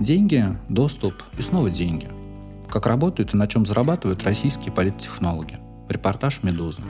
Деньги, 0.00 0.44
доступ 0.68 1.14
и 1.38 1.42
снова 1.42 1.70
деньги. 1.70 2.08
Как 2.68 2.86
работают 2.86 3.34
и 3.34 3.36
на 3.36 3.46
чем 3.46 3.64
зарабатывают 3.64 4.24
российские 4.24 4.72
политтехнологи. 4.72 5.56
Репортаж 5.88 6.40
«Медузы». 6.42 6.82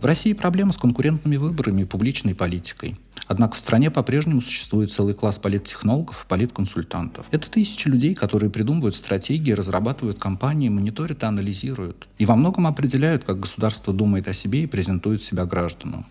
В 0.00 0.04
России 0.06 0.32
проблема 0.32 0.72
с 0.72 0.78
конкурентными 0.78 1.36
выборами 1.36 1.82
и 1.82 1.84
публичной 1.84 2.34
политикой. 2.34 2.96
Однако 3.26 3.56
в 3.56 3.58
стране 3.58 3.90
по-прежнему 3.90 4.40
существует 4.40 4.90
целый 4.90 5.12
класс 5.12 5.38
политтехнологов 5.38 6.24
и 6.24 6.28
политконсультантов. 6.28 7.26
Это 7.32 7.50
тысячи 7.50 7.86
людей, 7.86 8.14
которые 8.14 8.48
придумывают 8.48 8.96
стратегии, 8.96 9.52
разрабатывают 9.52 10.18
кампании, 10.18 10.70
мониторят 10.70 11.22
и 11.22 11.26
анализируют. 11.26 12.08
И 12.16 12.24
во 12.24 12.34
многом 12.34 12.66
определяют, 12.66 13.24
как 13.24 13.40
государство 13.40 13.92
думает 13.92 14.26
о 14.26 14.32
себе 14.32 14.62
и 14.62 14.66
презентует 14.66 15.22
себя 15.22 15.44
гражданам. 15.44 16.06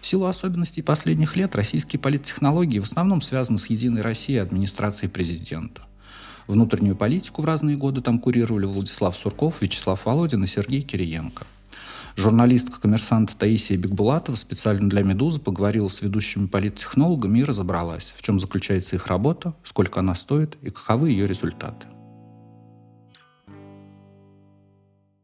В 0.00 0.06
силу 0.06 0.26
особенностей 0.26 0.82
последних 0.82 1.36
лет 1.36 1.54
российские 1.54 2.00
политтехнологии 2.00 2.78
в 2.78 2.84
основном 2.84 3.22
связаны 3.22 3.58
с 3.58 3.66
«Единой 3.66 4.02
Россией» 4.02 4.38
администрацией 4.38 5.10
президента. 5.10 5.82
Внутреннюю 6.46 6.96
политику 6.96 7.42
в 7.42 7.44
разные 7.44 7.76
годы 7.76 8.00
там 8.00 8.18
курировали 8.18 8.64
Владислав 8.64 9.16
Сурков, 9.16 9.60
Вячеслав 9.60 10.06
Володин 10.06 10.44
и 10.44 10.46
Сергей 10.46 10.82
Кириенко. 10.82 11.46
Журналистка 12.16 12.80
коммерсанта 12.80 13.36
Таисия 13.36 13.76
Бекбулатова 13.76 14.34
специально 14.34 14.88
для 14.90 15.02
«Медузы» 15.02 15.40
поговорила 15.40 15.88
с 15.88 16.00
ведущими 16.00 16.46
политтехнологами 16.46 17.40
и 17.40 17.44
разобралась, 17.44 18.12
в 18.16 18.22
чем 18.22 18.40
заключается 18.40 18.96
их 18.96 19.06
работа, 19.06 19.54
сколько 19.62 20.00
она 20.00 20.14
стоит 20.14 20.56
и 20.62 20.70
каковы 20.70 21.10
ее 21.10 21.26
результаты. 21.26 21.86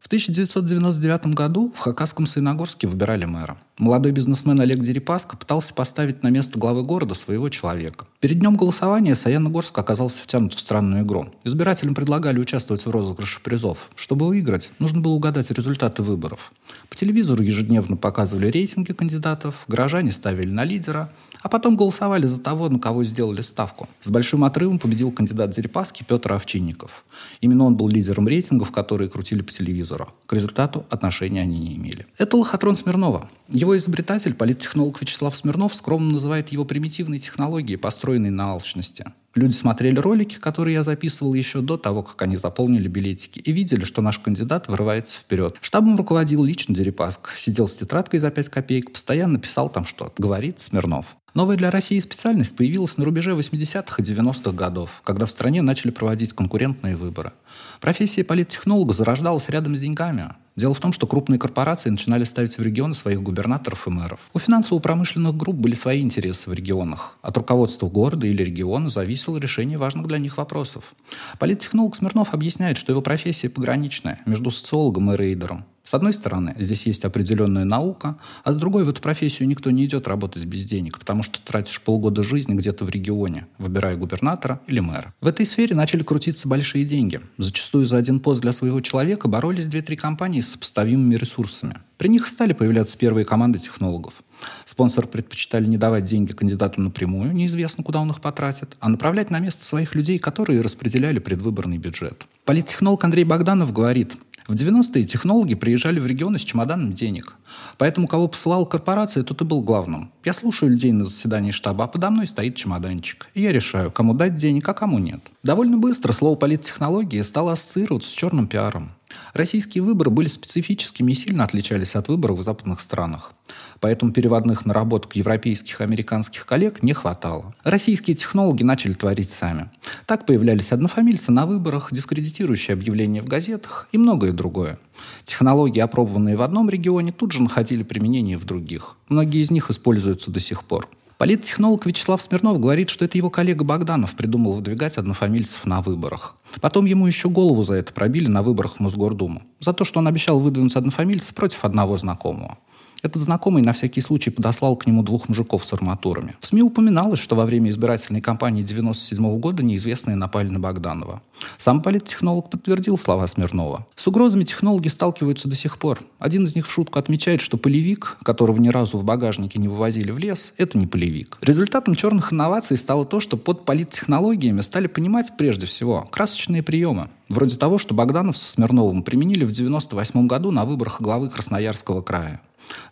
В 0.05 0.07
1999 0.07 1.29
году 1.29 1.73
в 1.75 1.79
Хакасском 1.79 2.27
Саиногорске 2.27 2.87
выбирали 2.87 3.25
мэра. 3.25 3.57
Молодой 3.79 4.13
бизнесмен 4.13 4.61
Олег 4.61 4.81
Дерипаска 4.81 5.35
пытался 5.35 5.73
поставить 5.73 6.23
на 6.23 6.29
место 6.29 6.59
главы 6.59 6.83
города 6.83 7.15
своего 7.15 7.49
человека. 7.49 8.05
Перед 8.21 8.39
днем 8.39 8.59
голосования 8.59 9.15
Саяногорск 9.15 9.77
оказался 9.79 10.21
втянут 10.21 10.53
в 10.53 10.61
странную 10.61 11.05
игру. 11.05 11.29
Избирателям 11.45 11.95
предлагали 11.95 12.39
участвовать 12.39 12.85
в 12.85 12.91
розыгрыше 12.91 13.41
призов. 13.41 13.91
Чтобы 13.97 14.27
выиграть, 14.27 14.71
нужно 14.79 15.01
было 15.01 15.15
угадать 15.15 15.51
результаты 15.51 16.03
выборов. 16.03 16.53
По 16.91 16.97
телевизору 16.97 17.43
ежедневно 17.43 17.97
показывали 17.97 18.49
рейтинги 18.49 18.93
кандидатов, 18.93 19.65
горожане 19.69 20.13
ставили 20.13 20.51
на 20.51 20.65
лидера, 20.65 21.11
а 21.45 21.49
потом 21.49 21.77
голосовали 21.77 22.27
за 22.27 22.41
того, 22.41 22.69
на 22.71 22.79
кого 22.79 23.05
сделали 23.05 23.43
ставку. 23.43 23.87
С 24.01 24.11
большим 24.11 24.45
отрывом 24.45 24.79
победил 24.79 25.11
кандидат 25.13 25.51
Дерипаски 25.51 26.05
Петр 26.07 26.33
Овчинников. 26.33 27.05
Именно 27.41 27.65
он 27.65 27.77
был 27.77 27.89
лидером 27.89 28.27
рейтингов, 28.29 28.71
которые 28.71 29.11
крутили 29.11 29.43
по 29.43 29.53
телевизору. 29.53 29.94
К 30.27 30.33
результату 30.33 30.85
отношения 30.91 31.43
они 31.43 31.59
не 31.59 31.77
имели. 31.77 32.07
Это 32.19 32.37
лохотрон 32.37 32.77
Смирнова. 32.77 33.31
Его 33.49 33.77
изобретатель, 33.77 34.35
политтехнолог 34.35 35.01
Вячеслав 35.01 35.37
Смирнов, 35.37 35.75
скромно 35.75 36.13
называет 36.13 36.51
его 36.51 36.65
примитивной 36.65 37.19
технологией, 37.19 37.79
построенной 37.79 38.31
на 38.31 38.51
алчности. 38.51 39.07
Люди 39.35 39.53
смотрели 39.53 39.99
ролики, 39.99 40.37
которые 40.37 40.75
я 40.75 40.83
записывал 40.83 41.35
еще 41.35 41.61
до 41.61 41.77
того, 41.77 42.03
как 42.03 42.23
они 42.23 42.37
заполнили 42.37 42.87
билетики, 42.87 43.41
и 43.41 43.53
видели, 43.53 43.85
что 43.85 44.01
наш 44.01 44.19
кандидат 44.19 44.69
вырывается 44.69 45.17
вперед. 45.17 45.57
Штабом 45.61 45.97
руководил 45.97 46.45
лично 46.45 46.75
Дерипаск. 46.75 47.31
Сидел 47.37 47.67
с 47.67 47.75
тетрадкой 47.75 48.21
за 48.21 48.31
5 48.31 48.49
копеек, 48.49 48.93
постоянно 48.93 49.41
писал 49.41 49.69
там 49.69 49.85
что-то. 49.85 50.23
Говорит 50.23 50.61
Смирнов. 50.61 51.17
Новая 51.35 51.57
для 51.57 51.73
России 51.73 51.99
специальность 51.99 52.57
появилась 52.57 52.97
на 52.97 53.05
рубеже 53.05 53.33
80-х 53.33 54.01
и 54.01 54.07
90-х 54.07 54.53
годов, 54.53 55.03
когда 55.03 55.27
в 55.27 55.31
стране 55.31 55.63
начали 55.63 55.91
проводить 55.91 56.33
конкурентные 56.33 56.95
выборы. 56.95 57.33
Профессия 57.81 58.23
политтехнолога 58.23 58.95
зарождалась 58.95 59.49
рядом 59.49 59.75
с 59.75 59.81
деньгами. 59.81 60.29
Дело 60.55 60.75
в 60.75 60.81
том, 60.81 60.93
что 60.93 61.09
крупные 61.09 61.41
корпорации 61.41 61.91
начинали 61.91 62.23
ставить 62.23 62.57
в 62.57 62.63
регионы 62.63 62.95
своих 62.95 63.21
губернаторов 63.21 63.89
и 63.89 63.91
мэров. 63.91 64.21
У 64.33 64.39
финансово-промышленных 64.39 65.37
групп 65.37 65.57
были 65.57 65.75
свои 65.75 66.03
интересы 66.03 66.49
в 66.49 66.53
регионах. 66.53 67.19
От 67.21 67.37
руководства 67.37 67.89
города 67.89 68.29
или 68.29 68.45
региона 68.45 68.89
зависело 68.89 69.37
решение 69.39 69.77
важных 69.77 70.07
для 70.07 70.19
них 70.19 70.37
вопросов. 70.37 70.95
Политтехнолог 71.41 71.97
Смирнов 71.97 72.33
объясняет, 72.33 72.79
что 72.79 72.93
его 72.93 73.03
профессия 73.03 73.49
пограничная 73.49 74.21
между 74.25 74.53
социологом 74.53 75.11
и 75.13 75.17
рейдером. 75.17 75.65
С 75.85 75.93
одной 75.93 76.15
стороны, 76.15 76.55
здесь 76.59 76.87
есть 76.87 77.05
определенная 77.05 77.65
наука, 77.65 78.17
а 78.43 78.53
с 78.53 78.57
другой 78.57 78.85
в 78.85 78.89
эту 78.89 79.03
профессию 79.03 79.47
никто 79.47 79.71
не 79.71 79.85
идет 79.85 80.09
работать 80.09 80.47
без 80.47 80.65
денег, 80.65 80.99
потому 80.99 81.23
что 81.23 81.39
тратишь 81.45 81.83
полгода 81.83 82.23
жизни 82.23 82.55
где-то 82.55 82.87
в 82.87 82.89
регионе, 82.89 83.47
выбирая 83.59 83.95
губернатора 83.97 84.63
или 84.67 84.81
мэра. 84.81 85.13
В 85.21 85.27
этой 85.27 85.45
сфере 85.45 85.77
начали 85.77 86.03
крутиться 86.03 86.49
большие 86.49 86.87
деньги. 86.87 87.21
Зачастую 87.37 87.85
за 87.85 87.99
один 87.99 88.21
пост 88.21 88.41
для 88.41 88.55
своего 88.55 88.81
человека 88.81 89.29
боролись 89.29 89.67
две-три 89.67 89.97
компании 89.97 90.41
с 90.41 90.53
сопоставимыми 90.53 91.17
ресурсами. 91.17 91.77
При 91.99 92.09
них 92.09 92.29
стали 92.29 92.55
появляться 92.55 92.97
первые 92.97 93.27
команды 93.27 93.59
технологов. 93.59 94.25
Спонсоры 94.65 95.07
предпочитали 95.07 95.67
не 95.67 95.77
давать 95.77 96.07
деньги 96.07 96.33
кандидату 96.33 96.81
напрямую, 96.81 97.35
неизвестно, 97.35 97.85
куда 97.85 98.01
он 98.01 98.11
их 98.11 98.23
потратит, 98.23 98.75
а 98.81 98.89
направлять 98.89 99.31
на 99.31 99.39
место 99.39 99.65
своих 99.65 99.95
людей, 99.95 100.19
которые 100.19 100.63
распределяли 100.63 101.19
предвыборный 101.19 101.77
бюджет. 101.77 102.25
Политтехнолог 102.45 103.03
Андрей 103.03 103.25
Богданов 103.25 103.73
говорит, 103.73 104.17
в 104.47 104.53
90-е 104.53 105.05
технологи 105.05 105.55
приезжали 105.55 105.99
в 105.99 106.07
регионы 106.07 106.39
с 106.39 106.43
чемоданом 106.43 106.93
денег. 106.93 107.37
Поэтому 107.79 108.07
кого 108.07 108.29
посылала 108.29 108.67
корпорация, 108.67 109.23
тот 109.23 109.41
и 109.41 109.45
был 109.47 109.63
главным. 109.63 110.13
Я 110.27 110.35
слушаю 110.35 110.71
людей 110.71 110.93
на 110.93 111.07
заседании 111.07 111.53
штаба, 111.53 111.85
а 111.85 111.89
подо 111.89 112.11
мной 112.11 112.27
стоит 112.27 112.55
чемоданчик. 112.55 113.29
И 113.33 113.41
я 113.41 113.51
решаю, 113.51 113.91
кому 113.91 114.13
дать 114.13 114.37
денег, 114.37 114.69
а 114.69 114.75
кому 114.75 114.99
нет. 114.99 115.21
Довольно 115.43 115.79
быстро 115.79 116.13
слово 116.13 116.37
политтехнологии 116.37 117.23
стало 117.23 117.53
ассоциироваться 117.53 118.11
с 118.11 118.13
черным 118.13 118.47
пиаром. 118.47 118.91
Российские 119.33 119.83
выборы 119.83 120.11
были 120.11 120.29
специфическими 120.29 121.13
и 121.13 121.15
сильно 121.15 121.45
отличались 121.45 121.95
от 121.95 122.09
выборов 122.09 122.39
в 122.39 122.43
западных 122.43 122.81
странах. 122.81 123.33
Поэтому 123.81 124.13
переводных 124.13 124.65
наработок 124.65 125.17
европейских 125.17 125.81
и 125.81 125.85
американских 125.85 126.47
коллег 126.47 126.83
не 126.83 126.93
хватало. 126.93 127.55
Российские 127.65 128.17
технологи 128.17 128.63
начали 128.63 128.95
творить 128.95 129.31
сами. 129.31 129.71
Так 130.07 130.27
появлялись 130.27 130.73
однофамильцы 130.73 131.33
на 131.33 131.47
выборах, 131.47 131.89
дискредитирующие 131.93 132.75
объявления 132.75 133.23
в 133.23 133.27
газетах 133.27 133.89
и 133.93 133.99
многое 133.99 134.33
другое. 134.33 134.79
Технологии, 135.25 135.81
опробованные 135.81 136.37
в 136.37 136.43
одном 136.43 136.71
регионе, 136.71 137.13
тут 137.13 137.33
же 137.33 137.43
находили 137.43 137.83
применение 137.83 138.39
в 138.39 138.45
других. 138.45 138.97
Многие 139.09 139.43
из 139.43 139.51
них 139.51 139.71
используются 139.71 140.31
до 140.31 140.41
сих 140.41 140.65
пор. 140.65 140.89
Политтехнолог 141.25 141.87
Вячеслав 141.87 142.21
Смирнов 142.21 142.61
говорит, 142.61 142.91
что 142.91 143.07
это 143.07 143.17
его 143.17 143.31
коллега 143.31 143.65
Богданов 143.65 144.15
придумал 144.15 144.57
выдвигать 144.57 144.99
однофамильцев 144.99 145.65
на 145.65 145.81
выборах. 145.81 146.37
Потом 146.61 146.85
ему 146.85 147.07
еще 147.07 147.31
голову 147.31 147.63
за 147.63 147.77
это 147.77 147.95
пробили 147.95 148.27
на 148.27 148.43
выборах 148.43 148.77
в 148.77 148.81
Мосгордуму. 148.81 149.41
За 149.59 149.73
то, 149.73 149.87
что 149.87 150.01
он 150.01 150.07
обещал 150.07 150.39
выдвинуть 150.39 150.77
однофамильца 150.77 151.33
против 151.33 151.65
одного 151.65 151.97
знакомого. 151.97 152.59
Этот 153.05 153.21
знакомый 153.21 153.63
на 153.63 153.75
всякий 153.75 154.01
случай 154.01 154.31
подослал 154.31 154.77
к 154.77 154.87
нему 154.87 155.03
двух 155.03 155.29
мужиков 155.29 155.63
с 155.63 155.75
арматурами. 155.75 156.37
В 156.41 156.47
СМИ 156.47 156.63
упоминалось, 156.63 157.19
что 157.19 157.37
во 157.37 157.45
время 157.45 157.69
избирательной 157.69 158.23
кампании 158.23 158.63
1997 158.63 159.39
года 159.41 159.63
неизвестные 159.63 160.17
напали 160.17 160.49
на 160.49 160.59
Богданова. 160.59 161.21
Сам 161.59 161.83
политтехнолог 161.83 162.49
подтвердил 162.49 162.97
слова 162.97 163.27
Смирнова. 163.27 163.87
С 163.95 164.07
угрозами 164.07 164.45
технологи 164.45 164.89
сталкиваются 164.89 165.49
до 165.49 165.55
сих 165.55 165.77
пор. 165.77 166.01
Один 166.19 166.45
из 166.45 166.57
них 166.57 166.67
в 166.67 166.73
шутку 166.73 166.99
отмечает, 166.99 167.43
что 167.43 167.59
полевик, 167.59 168.17
которого 168.23 168.57
ни 168.57 168.71
разу 168.71 168.97
в 168.97 169.05
багажнике 169.05 169.59
не 169.59 169.69
вывозили 169.69 170.11
в 170.11 170.19
лес, 170.19 170.55
это 170.57 170.79
не 170.79 170.87
полевик. 170.87 171.37
Результатом 171.43 171.97
черных 171.97 172.33
инноваций 172.33 172.79
стало 172.79 173.05
то, 173.05 173.21
что 173.21 173.37
под 173.37 173.67
политтехнологиями 173.67 174.63
стали 174.63 174.87
понимать 174.87 175.37
прежде 175.37 175.67
всего 175.67 176.09
красочные 176.11 176.63
приемы. 176.63 177.09
Вроде 177.29 177.57
того, 177.57 177.77
что 177.77 177.95
Богданов 177.95 178.39
со 178.39 178.51
Смирновым 178.51 179.03
применили 179.03 179.45
в 179.45 179.53
1998 179.53 180.27
году 180.27 180.51
на 180.51 180.65
выборах 180.65 181.03
главы 181.03 181.29
Красноярского 181.29 182.01
края. 182.01 182.41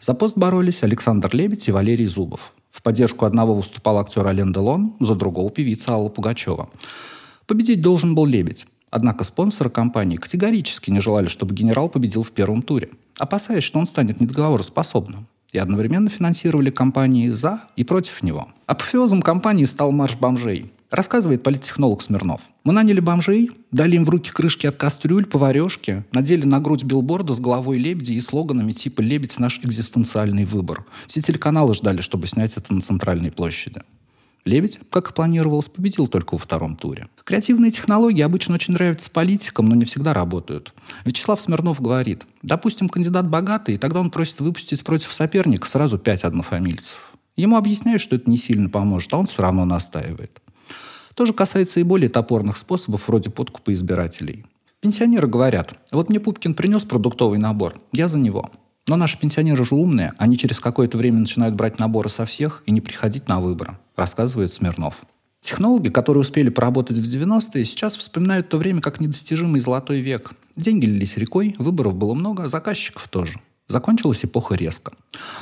За 0.00 0.14
пост 0.14 0.36
боролись 0.36 0.82
Александр 0.82 1.34
Лебедь 1.34 1.68
и 1.68 1.72
Валерий 1.72 2.06
Зубов. 2.06 2.52
В 2.70 2.82
поддержку 2.82 3.26
одного 3.26 3.54
выступал 3.54 3.98
актер 3.98 4.26
Ален 4.26 4.52
Делон, 4.52 4.94
за 5.00 5.14
другого 5.14 5.50
певица 5.50 5.92
Алла 5.92 6.08
Пугачева. 6.08 6.68
Победить 7.46 7.82
должен 7.82 8.14
был 8.14 8.26
Лебедь. 8.26 8.66
Однако 8.90 9.24
спонсоры 9.24 9.70
компании 9.70 10.16
категорически 10.16 10.90
не 10.90 11.00
желали, 11.00 11.28
чтобы 11.28 11.54
генерал 11.54 11.88
победил 11.88 12.22
в 12.22 12.30
первом 12.30 12.60
туре, 12.60 12.90
опасаясь, 13.18 13.64
что 13.64 13.78
он 13.78 13.86
станет 13.86 14.20
недоговороспособным 14.20 15.26
и 15.52 15.58
одновременно 15.58 16.10
финансировали 16.10 16.70
кампании 16.70 17.28
за 17.30 17.60
и 17.76 17.84
против 17.84 18.22
него. 18.22 18.48
Апофеозом 18.66 19.22
кампании 19.22 19.64
стал 19.64 19.92
марш 19.92 20.16
бомжей, 20.16 20.70
рассказывает 20.92 21.42
политтехнолог 21.42 22.02
Смирнов. 22.02 22.42
Мы 22.64 22.72
наняли 22.72 23.00
бомжей, 23.00 23.50
дали 23.72 23.96
им 23.96 24.04
в 24.04 24.10
руки 24.10 24.30
крышки 24.30 24.66
от 24.66 24.76
кастрюль, 24.76 25.24
поварешки, 25.24 26.04
надели 26.12 26.44
на 26.44 26.60
грудь 26.60 26.84
билборда 26.84 27.32
с 27.32 27.40
головой 27.40 27.78
лебеди 27.78 28.12
и 28.12 28.20
слоганами 28.20 28.72
типа 28.72 29.00
«Лебедь– 29.00 29.38
наш 29.38 29.58
экзистенциальный 29.64 30.44
выбор». 30.44 30.84
Все 31.06 31.22
телеканалы 31.22 31.74
ждали, 31.74 32.02
чтобы 32.02 32.26
снять 32.26 32.56
это 32.56 32.72
на 32.74 32.82
центральной 32.82 33.32
площади. 33.32 33.82
Лебедь, 34.44 34.80
как 34.90 35.10
и 35.10 35.14
планировалось, 35.14 35.68
победил 35.68 36.08
только 36.08 36.34
во 36.34 36.38
втором 36.38 36.76
туре. 36.76 37.06
Креативные 37.24 37.70
технологии 37.70 38.22
обычно 38.22 38.56
очень 38.56 38.74
нравятся 38.74 39.08
политикам, 39.08 39.68
но 39.68 39.76
не 39.76 39.84
всегда 39.84 40.12
работают. 40.12 40.74
Вячеслав 41.04 41.40
Смирнов 41.40 41.80
говорит, 41.80 42.26
допустим, 42.42 42.88
кандидат 42.88 43.28
богатый, 43.28 43.76
и 43.76 43.78
тогда 43.78 44.00
он 44.00 44.10
просит 44.10 44.40
выпустить 44.40 44.82
против 44.82 45.14
соперника 45.14 45.68
сразу 45.68 45.96
пять 45.96 46.24
однофамильцев. 46.24 47.12
Ему 47.36 47.56
объясняют, 47.56 48.02
что 48.02 48.16
это 48.16 48.28
не 48.28 48.36
сильно 48.36 48.68
поможет, 48.68 49.12
а 49.14 49.18
он 49.18 49.26
все 49.26 49.42
равно 49.42 49.64
настаивает. 49.64 50.41
То 51.22 51.26
же 51.26 51.34
касается 51.34 51.78
и 51.78 51.84
более 51.84 52.08
топорных 52.08 52.56
способов 52.56 53.06
вроде 53.06 53.30
подкупа 53.30 53.72
избирателей. 53.74 54.44
Пенсионеры 54.80 55.28
говорят, 55.28 55.72
вот 55.92 56.08
мне 56.08 56.18
Пупкин 56.18 56.54
принес 56.54 56.82
продуктовый 56.82 57.38
набор, 57.38 57.80
я 57.92 58.08
за 58.08 58.18
него. 58.18 58.50
Но 58.88 58.96
наши 58.96 59.16
пенсионеры 59.16 59.64
же 59.64 59.76
умные, 59.76 60.14
они 60.18 60.36
через 60.36 60.58
какое-то 60.58 60.98
время 60.98 61.20
начинают 61.20 61.54
брать 61.54 61.78
наборы 61.78 62.08
со 62.08 62.24
всех 62.26 62.64
и 62.66 62.72
не 62.72 62.80
приходить 62.80 63.28
на 63.28 63.40
выборы, 63.40 63.78
рассказывает 63.94 64.52
Смирнов. 64.52 65.06
Технологи, 65.38 65.90
которые 65.90 66.22
успели 66.22 66.48
поработать 66.48 66.96
в 66.96 67.02
90-е, 67.02 67.64
сейчас 67.66 67.96
вспоминают 67.96 68.48
то 68.48 68.56
время 68.56 68.80
как 68.80 68.98
недостижимый 68.98 69.60
золотой 69.60 70.00
век. 70.00 70.32
Деньги 70.56 70.86
лились 70.86 71.16
рекой, 71.16 71.54
выборов 71.56 71.94
было 71.94 72.14
много, 72.14 72.48
заказчиков 72.48 73.06
тоже. 73.06 73.40
Закончилась 73.68 74.24
эпоха 74.24 74.54
резко. 74.54 74.92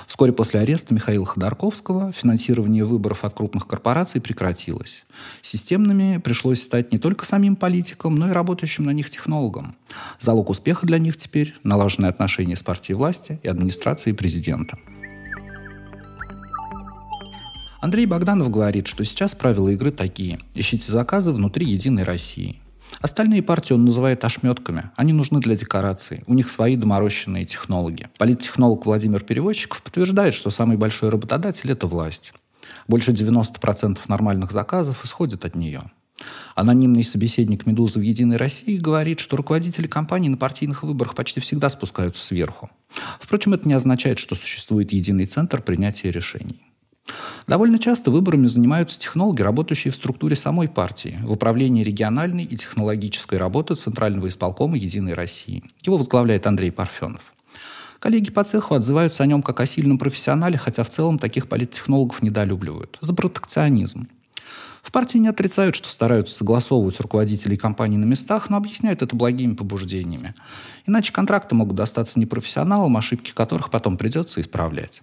Вскоре 0.06 0.32
после 0.32 0.60
ареста 0.60 0.94
Михаила 0.94 1.26
Ходорковского 1.26 2.12
финансирование 2.12 2.84
выборов 2.84 3.24
от 3.24 3.34
крупных 3.34 3.66
корпораций 3.66 4.20
прекратилось. 4.20 5.04
Системными 5.42 6.18
пришлось 6.18 6.62
стать 6.62 6.92
не 6.92 6.98
только 6.98 7.24
самим 7.24 7.56
политикам, 7.56 8.16
но 8.16 8.28
и 8.28 8.32
работающим 8.32 8.84
на 8.84 8.90
них 8.90 9.10
технологам. 9.10 9.74
Залог 10.20 10.50
успеха 10.50 10.86
для 10.86 10.98
них 10.98 11.16
теперь– 11.16 11.56
налаженные 11.64 12.10
отношения 12.10 12.56
с 12.56 12.62
партией 12.62 12.96
власти 12.96 13.40
и 13.42 13.48
администрацией 13.48 14.14
президента. 14.14 14.78
Андрей 17.80 18.04
Богданов 18.04 18.50
говорит, 18.50 18.86
что 18.86 19.04
сейчас 19.04 19.34
правила 19.34 19.70
игры 19.70 19.90
такие. 19.90 20.38
Ищите 20.54 20.92
заказы 20.92 21.32
внутри 21.32 21.66
Единой 21.66 22.02
России. 22.02 22.60
Остальные 23.00 23.42
партии 23.42 23.72
он 23.72 23.86
называет 23.86 24.22
ошметками. 24.24 24.90
Они 24.94 25.14
нужны 25.14 25.40
для 25.40 25.56
декорации. 25.56 26.22
У 26.26 26.34
них 26.34 26.50
свои 26.50 26.76
доморощенные 26.76 27.46
технологии. 27.46 28.08
Политтехнолог 28.18 28.84
Владимир 28.84 29.22
Переводчиков 29.22 29.82
подтверждает, 29.82 30.34
что 30.34 30.50
самый 30.50 30.76
большой 30.76 31.08
работодатель– 31.08 31.70
это 31.72 31.86
власть. 31.86 32.34
Больше 32.88 33.12
90% 33.12 33.98
нормальных 34.08 34.52
заказов 34.52 35.02
исходит 35.04 35.46
от 35.46 35.56
нее. 35.56 35.80
Анонимный 36.54 37.02
собеседник 37.02 37.64
«Медузы» 37.64 37.98
в 37.98 38.02
«Единой 38.02 38.36
России» 38.36 38.76
говорит, 38.76 39.20
что 39.20 39.38
руководители 39.38 39.86
компаний 39.86 40.28
на 40.28 40.36
партийных 40.36 40.82
выборах 40.82 41.14
почти 41.14 41.40
всегда 41.40 41.70
спускаются 41.70 42.22
сверху. 42.22 42.70
Впрочем, 43.18 43.54
это 43.54 43.66
не 43.66 43.72
означает, 43.72 44.18
что 44.18 44.34
существует 44.34 44.92
единый 44.92 45.24
центр 45.24 45.62
принятия 45.62 46.10
решений. 46.10 46.60
Довольно 47.46 47.78
часто 47.78 48.10
выборами 48.10 48.46
занимаются 48.46 48.98
технологи, 48.98 49.42
работающие 49.42 49.92
в 49.92 49.94
структуре 49.94 50.36
самой 50.36 50.68
партии, 50.68 51.18
в 51.22 51.32
управлении 51.32 51.82
региональной 51.82 52.44
и 52.44 52.56
технологической 52.56 53.38
работы 53.38 53.74
Центрального 53.74 54.28
исполкома 54.28 54.76
«Единой 54.76 55.14
России». 55.14 55.64
Его 55.82 55.96
возглавляет 55.96 56.46
Андрей 56.46 56.70
Парфенов. 56.70 57.32
Коллеги 57.98 58.30
по 58.30 58.44
цеху 58.44 58.74
отзываются 58.74 59.22
о 59.22 59.26
нем 59.26 59.42
как 59.42 59.60
о 59.60 59.66
сильном 59.66 59.98
профессионале, 59.98 60.56
хотя 60.56 60.84
в 60.84 60.90
целом 60.90 61.18
таких 61.18 61.48
политтехнологов 61.48 62.22
недолюбливают. 62.22 62.96
За 63.00 63.12
протекционизм. 63.12 64.08
В 64.82 64.92
партии 64.92 65.18
не 65.18 65.28
отрицают, 65.28 65.76
что 65.76 65.90
стараются 65.90 66.34
согласовывать 66.34 66.98
руководителей 67.00 67.56
компаний 67.56 67.98
на 67.98 68.06
местах, 68.06 68.48
но 68.48 68.56
объясняют 68.56 69.02
это 69.02 69.14
благими 69.14 69.54
побуждениями. 69.54 70.34
Иначе 70.86 71.12
контракты 71.12 71.54
могут 71.54 71.76
достаться 71.76 72.18
непрофессионалам, 72.18 72.96
ошибки 72.96 73.32
которых 73.32 73.70
потом 73.70 73.98
придется 73.98 74.40
исправлять. 74.40 75.02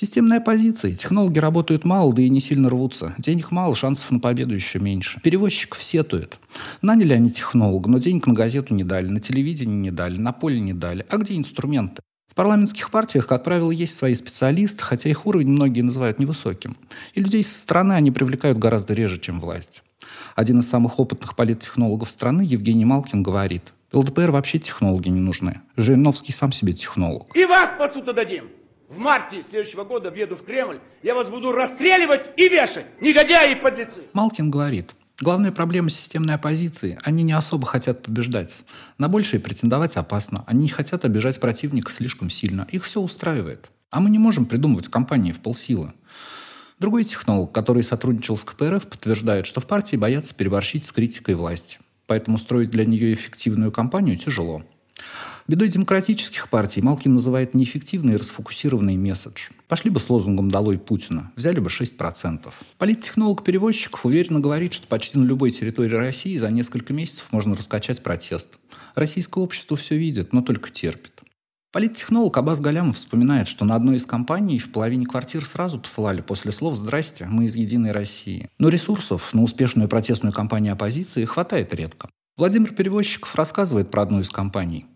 Системная 0.00 0.38
оппозиция. 0.38 0.94
Технологи 0.94 1.38
работают 1.38 1.84
мало, 1.84 2.14
да 2.14 2.22
и 2.22 2.30
не 2.30 2.40
сильно 2.40 2.70
рвутся. 2.70 3.14
Денег 3.18 3.50
мало, 3.50 3.74
шансов 3.74 4.10
на 4.10 4.18
победу 4.18 4.54
еще 4.54 4.78
меньше. 4.78 5.20
Перевозчик 5.20 5.76
сетует. 5.78 6.38
Наняли 6.80 7.12
они 7.12 7.28
технолога, 7.28 7.90
но 7.90 7.98
денег 7.98 8.26
на 8.26 8.32
газету 8.32 8.72
не 8.72 8.82
дали, 8.82 9.08
на 9.08 9.20
телевидении 9.20 9.76
не 9.76 9.90
дали, 9.90 10.16
на 10.16 10.32
поле 10.32 10.58
не 10.58 10.72
дали. 10.72 11.04
А 11.10 11.18
где 11.18 11.36
инструменты? 11.36 12.00
В 12.30 12.34
парламентских 12.34 12.90
партиях, 12.90 13.26
как 13.26 13.44
правило, 13.44 13.70
есть 13.70 13.94
свои 13.94 14.14
специалисты, 14.14 14.82
хотя 14.82 15.10
их 15.10 15.26
уровень 15.26 15.50
многие 15.50 15.82
называют 15.82 16.18
невысоким. 16.18 16.78
И 17.12 17.20
людей 17.20 17.44
со 17.44 17.58
стороны 17.58 17.92
они 17.92 18.10
привлекают 18.10 18.56
гораздо 18.56 18.94
реже, 18.94 19.20
чем 19.20 19.38
власть. 19.38 19.82
Один 20.34 20.60
из 20.60 20.68
самых 20.70 20.98
опытных 20.98 21.36
политтехнологов 21.36 22.08
страны, 22.08 22.40
Евгений 22.40 22.86
Малкин, 22.86 23.22
говорит, 23.22 23.74
ЛДПР 23.92 24.30
вообще 24.30 24.60
технологи 24.60 25.10
не 25.10 25.20
нужны. 25.20 25.60
Жириновский 25.76 26.32
сам 26.32 26.52
себе 26.52 26.72
технолог. 26.72 27.26
И 27.36 27.44
вас 27.44 27.74
под 27.78 27.92
суд 27.92 28.14
дадим 28.14 28.44
в 28.90 28.98
марте 28.98 29.42
следующего 29.42 29.84
года 29.84 30.10
въеду 30.10 30.36
в 30.36 30.44
Кремль, 30.44 30.80
я 31.02 31.14
вас 31.14 31.30
буду 31.30 31.52
расстреливать 31.52 32.28
и 32.36 32.48
вешать, 32.48 32.86
негодяи 33.00 33.52
и 33.52 33.54
подлецы. 33.54 34.02
Малкин 34.12 34.50
говорит, 34.50 34.94
Главная 35.22 35.52
проблема 35.52 35.90
системной 35.90 36.36
оппозиции– 36.36 36.98
они 37.04 37.22
не 37.22 37.34
особо 37.34 37.66
хотят 37.66 38.02
побеждать. 38.02 38.56
На 38.96 39.06
большее 39.10 39.38
претендовать 39.38 39.96
опасно. 39.96 40.44
Они 40.46 40.62
не 40.62 40.68
хотят 40.70 41.04
обижать 41.04 41.38
противника 41.40 41.92
слишком 41.92 42.30
сильно. 42.30 42.66
Их 42.70 42.82
все 42.84 43.02
устраивает. 43.02 43.70
А 43.90 44.00
мы 44.00 44.08
не 44.08 44.18
можем 44.18 44.46
придумывать 44.46 44.88
кампании 44.88 45.32
в 45.32 45.40
полсилы. 45.40 45.92
Другой 46.78 47.04
технолог, 47.04 47.52
который 47.52 47.82
сотрудничал 47.82 48.38
с 48.38 48.44
КПРФ, 48.44 48.86
подтверждает, 48.86 49.46
что 49.46 49.60
в 49.60 49.66
партии 49.66 49.96
боятся 49.96 50.34
переборщить 50.34 50.86
с 50.86 50.92
критикой 50.92 51.34
власти. 51.34 51.78
Поэтому 52.06 52.38
строить 52.38 52.70
для 52.70 52.86
нее 52.86 53.12
эффективную 53.12 53.72
кампанию 53.72 54.16
тяжело. 54.16 54.62
Бедой 55.50 55.66
демократических 55.66 56.48
партий 56.48 56.80
Малкин 56.80 57.12
называет 57.12 57.54
неэффективный 57.54 58.14
и 58.14 58.16
расфокусированный 58.16 58.96
месседж. 58.96 59.48
Пошли 59.66 59.90
бы 59.90 59.98
с 59.98 60.08
лозунгом 60.08 60.48
«Долой 60.48 60.78
Путина», 60.78 61.32
взяли 61.34 61.58
бы 61.58 61.68
6%. 61.68 62.52
Политтехнолог 62.78 63.42
перевозчиков 63.42 64.06
уверенно 64.06 64.38
говорит, 64.38 64.74
что 64.74 64.86
почти 64.86 65.18
на 65.18 65.24
любой 65.24 65.50
территории 65.50 65.96
России 65.96 66.38
за 66.38 66.52
несколько 66.52 66.92
месяцев 66.92 67.32
можно 67.32 67.56
раскачать 67.56 68.00
протест. 68.00 68.60
Российское 68.94 69.42
общество 69.42 69.76
все 69.76 69.96
видит, 69.96 70.32
но 70.32 70.42
только 70.42 70.70
терпит. 70.70 71.20
Политтехнолог 71.72 72.36
Абаз 72.36 72.60
Галямов 72.60 72.96
вспоминает, 72.96 73.48
что 73.48 73.64
на 73.64 73.74
одной 73.74 73.96
из 73.96 74.06
компаний 74.06 74.60
в 74.60 74.70
половине 74.70 75.04
квартир 75.04 75.44
сразу 75.44 75.80
посылали 75.80 76.20
после 76.20 76.52
слов 76.52 76.76
«Здрасте, 76.76 77.26
мы 77.26 77.46
из 77.46 77.56
«Единой 77.56 77.90
России». 77.90 78.48
Но 78.60 78.68
ресурсов 78.68 79.34
на 79.34 79.42
успешную 79.42 79.88
протестную 79.88 80.32
кампанию 80.32 80.74
оппозиции 80.74 81.24
хватает 81.24 81.74
редко. 81.74 82.08
Владимир 82.36 82.72
Перевозчиков 82.72 83.34
рассказывает 83.34 83.90
про 83.90 84.02
одну 84.02 84.20
из 84.20 84.30
компаний. 84.30 84.86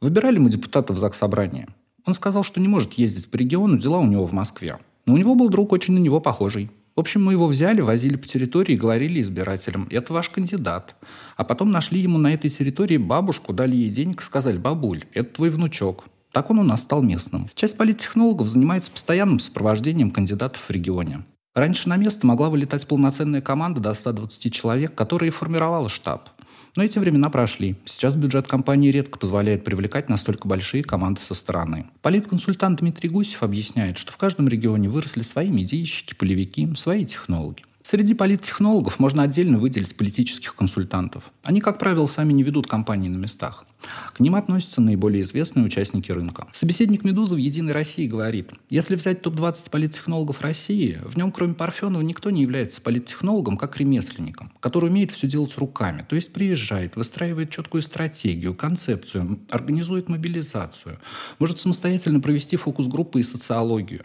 Выбирали 0.00 0.36
мы 0.36 0.50
депутата 0.50 0.92
в 0.92 0.98
ЗАГС 0.98 1.16
Собрания. 1.16 1.68
Он 2.04 2.14
сказал, 2.14 2.44
что 2.44 2.60
не 2.60 2.68
может 2.68 2.94
ездить 2.94 3.30
по 3.30 3.36
региону, 3.36 3.78
дела 3.78 3.98
у 3.98 4.06
него 4.06 4.26
в 4.26 4.32
Москве. 4.32 4.78
Но 5.06 5.14
у 5.14 5.16
него 5.16 5.34
был 5.34 5.48
друг 5.48 5.72
очень 5.72 5.94
на 5.94 5.98
него 5.98 6.20
похожий. 6.20 6.70
В 6.94 7.00
общем, 7.00 7.24
мы 7.24 7.32
его 7.32 7.46
взяли, 7.46 7.80
возили 7.80 8.16
по 8.16 8.26
территории 8.26 8.74
и 8.74 8.76
говорили 8.76 9.22
избирателям, 9.22 9.88
это 9.90 10.12
ваш 10.12 10.28
кандидат. 10.28 10.96
А 11.36 11.44
потом 11.44 11.70
нашли 11.70 11.98
ему 12.00 12.18
на 12.18 12.32
этой 12.34 12.50
территории 12.50 12.98
бабушку, 12.98 13.54
дали 13.54 13.74
ей 13.74 13.88
денег, 13.88 14.20
сказали, 14.20 14.58
бабуль, 14.58 15.04
это 15.14 15.34
твой 15.34 15.50
внучок. 15.50 16.04
Так 16.30 16.50
он 16.50 16.58
у 16.58 16.62
нас 16.62 16.82
стал 16.82 17.02
местным. 17.02 17.48
Часть 17.54 17.78
политтехнологов 17.78 18.48
занимается 18.48 18.90
постоянным 18.90 19.40
сопровождением 19.40 20.10
кандидатов 20.10 20.62
в 20.62 20.70
регионе. 20.70 21.24
Раньше 21.54 21.88
на 21.88 21.96
место 21.96 22.26
могла 22.26 22.50
вылетать 22.50 22.86
полноценная 22.86 23.40
команда 23.40 23.80
до 23.80 23.94
120 23.94 24.52
человек, 24.52 24.94
которая 24.94 25.30
и 25.30 25.32
формировала 25.32 25.88
штаб. 25.88 26.28
Но 26.76 26.84
эти 26.84 26.98
времена 26.98 27.30
прошли. 27.30 27.76
Сейчас 27.86 28.14
бюджет 28.14 28.46
компании 28.46 28.90
редко 28.90 29.18
позволяет 29.18 29.64
привлекать 29.64 30.10
настолько 30.10 30.46
большие 30.46 30.84
команды 30.84 31.22
со 31.22 31.32
стороны. 31.34 31.86
Политконсультант 32.02 32.80
Дмитрий 32.80 33.08
Гусев 33.08 33.42
объясняет, 33.42 33.96
что 33.96 34.12
в 34.12 34.18
каждом 34.18 34.46
регионе 34.46 34.90
выросли 34.90 35.22
свои 35.22 35.48
медийщики, 35.48 36.14
полевики, 36.14 36.68
свои 36.76 37.06
технологи. 37.06 37.64
Среди 37.88 38.14
политтехнологов 38.14 38.98
можно 38.98 39.22
отдельно 39.22 39.58
выделить 39.58 39.96
политических 39.96 40.56
консультантов. 40.56 41.30
Они, 41.44 41.60
как 41.60 41.78
правило, 41.78 42.06
сами 42.06 42.32
не 42.32 42.42
ведут 42.42 42.66
кампании 42.66 43.08
на 43.08 43.16
местах. 43.16 43.64
К 44.12 44.18
ним 44.18 44.34
относятся 44.34 44.80
наиболее 44.80 45.22
известные 45.22 45.64
участники 45.64 46.10
рынка. 46.10 46.48
Собеседник 46.52 47.04
«Медузы» 47.04 47.36
в 47.36 47.38
«Единой 47.38 47.72
России» 47.72 48.08
говорит, 48.08 48.50
если 48.70 48.96
взять 48.96 49.22
топ-20 49.22 49.70
политтехнологов 49.70 50.40
России, 50.40 50.98
в 51.04 51.16
нем, 51.16 51.30
кроме 51.30 51.54
Парфенова, 51.54 52.02
никто 52.02 52.30
не 52.30 52.42
является 52.42 52.80
политтехнологом 52.80 53.56
как 53.56 53.76
ремесленником, 53.76 54.50
который 54.58 54.90
умеет 54.90 55.12
все 55.12 55.28
делать 55.28 55.56
руками, 55.56 56.04
то 56.08 56.16
есть 56.16 56.32
приезжает, 56.32 56.96
выстраивает 56.96 57.50
четкую 57.50 57.82
стратегию, 57.82 58.56
концепцию, 58.56 59.38
организует 59.48 60.08
мобилизацию, 60.08 60.98
может 61.38 61.60
самостоятельно 61.60 62.18
провести 62.18 62.56
фокус-группы 62.56 63.20
и 63.20 63.22
социологию. 63.22 64.04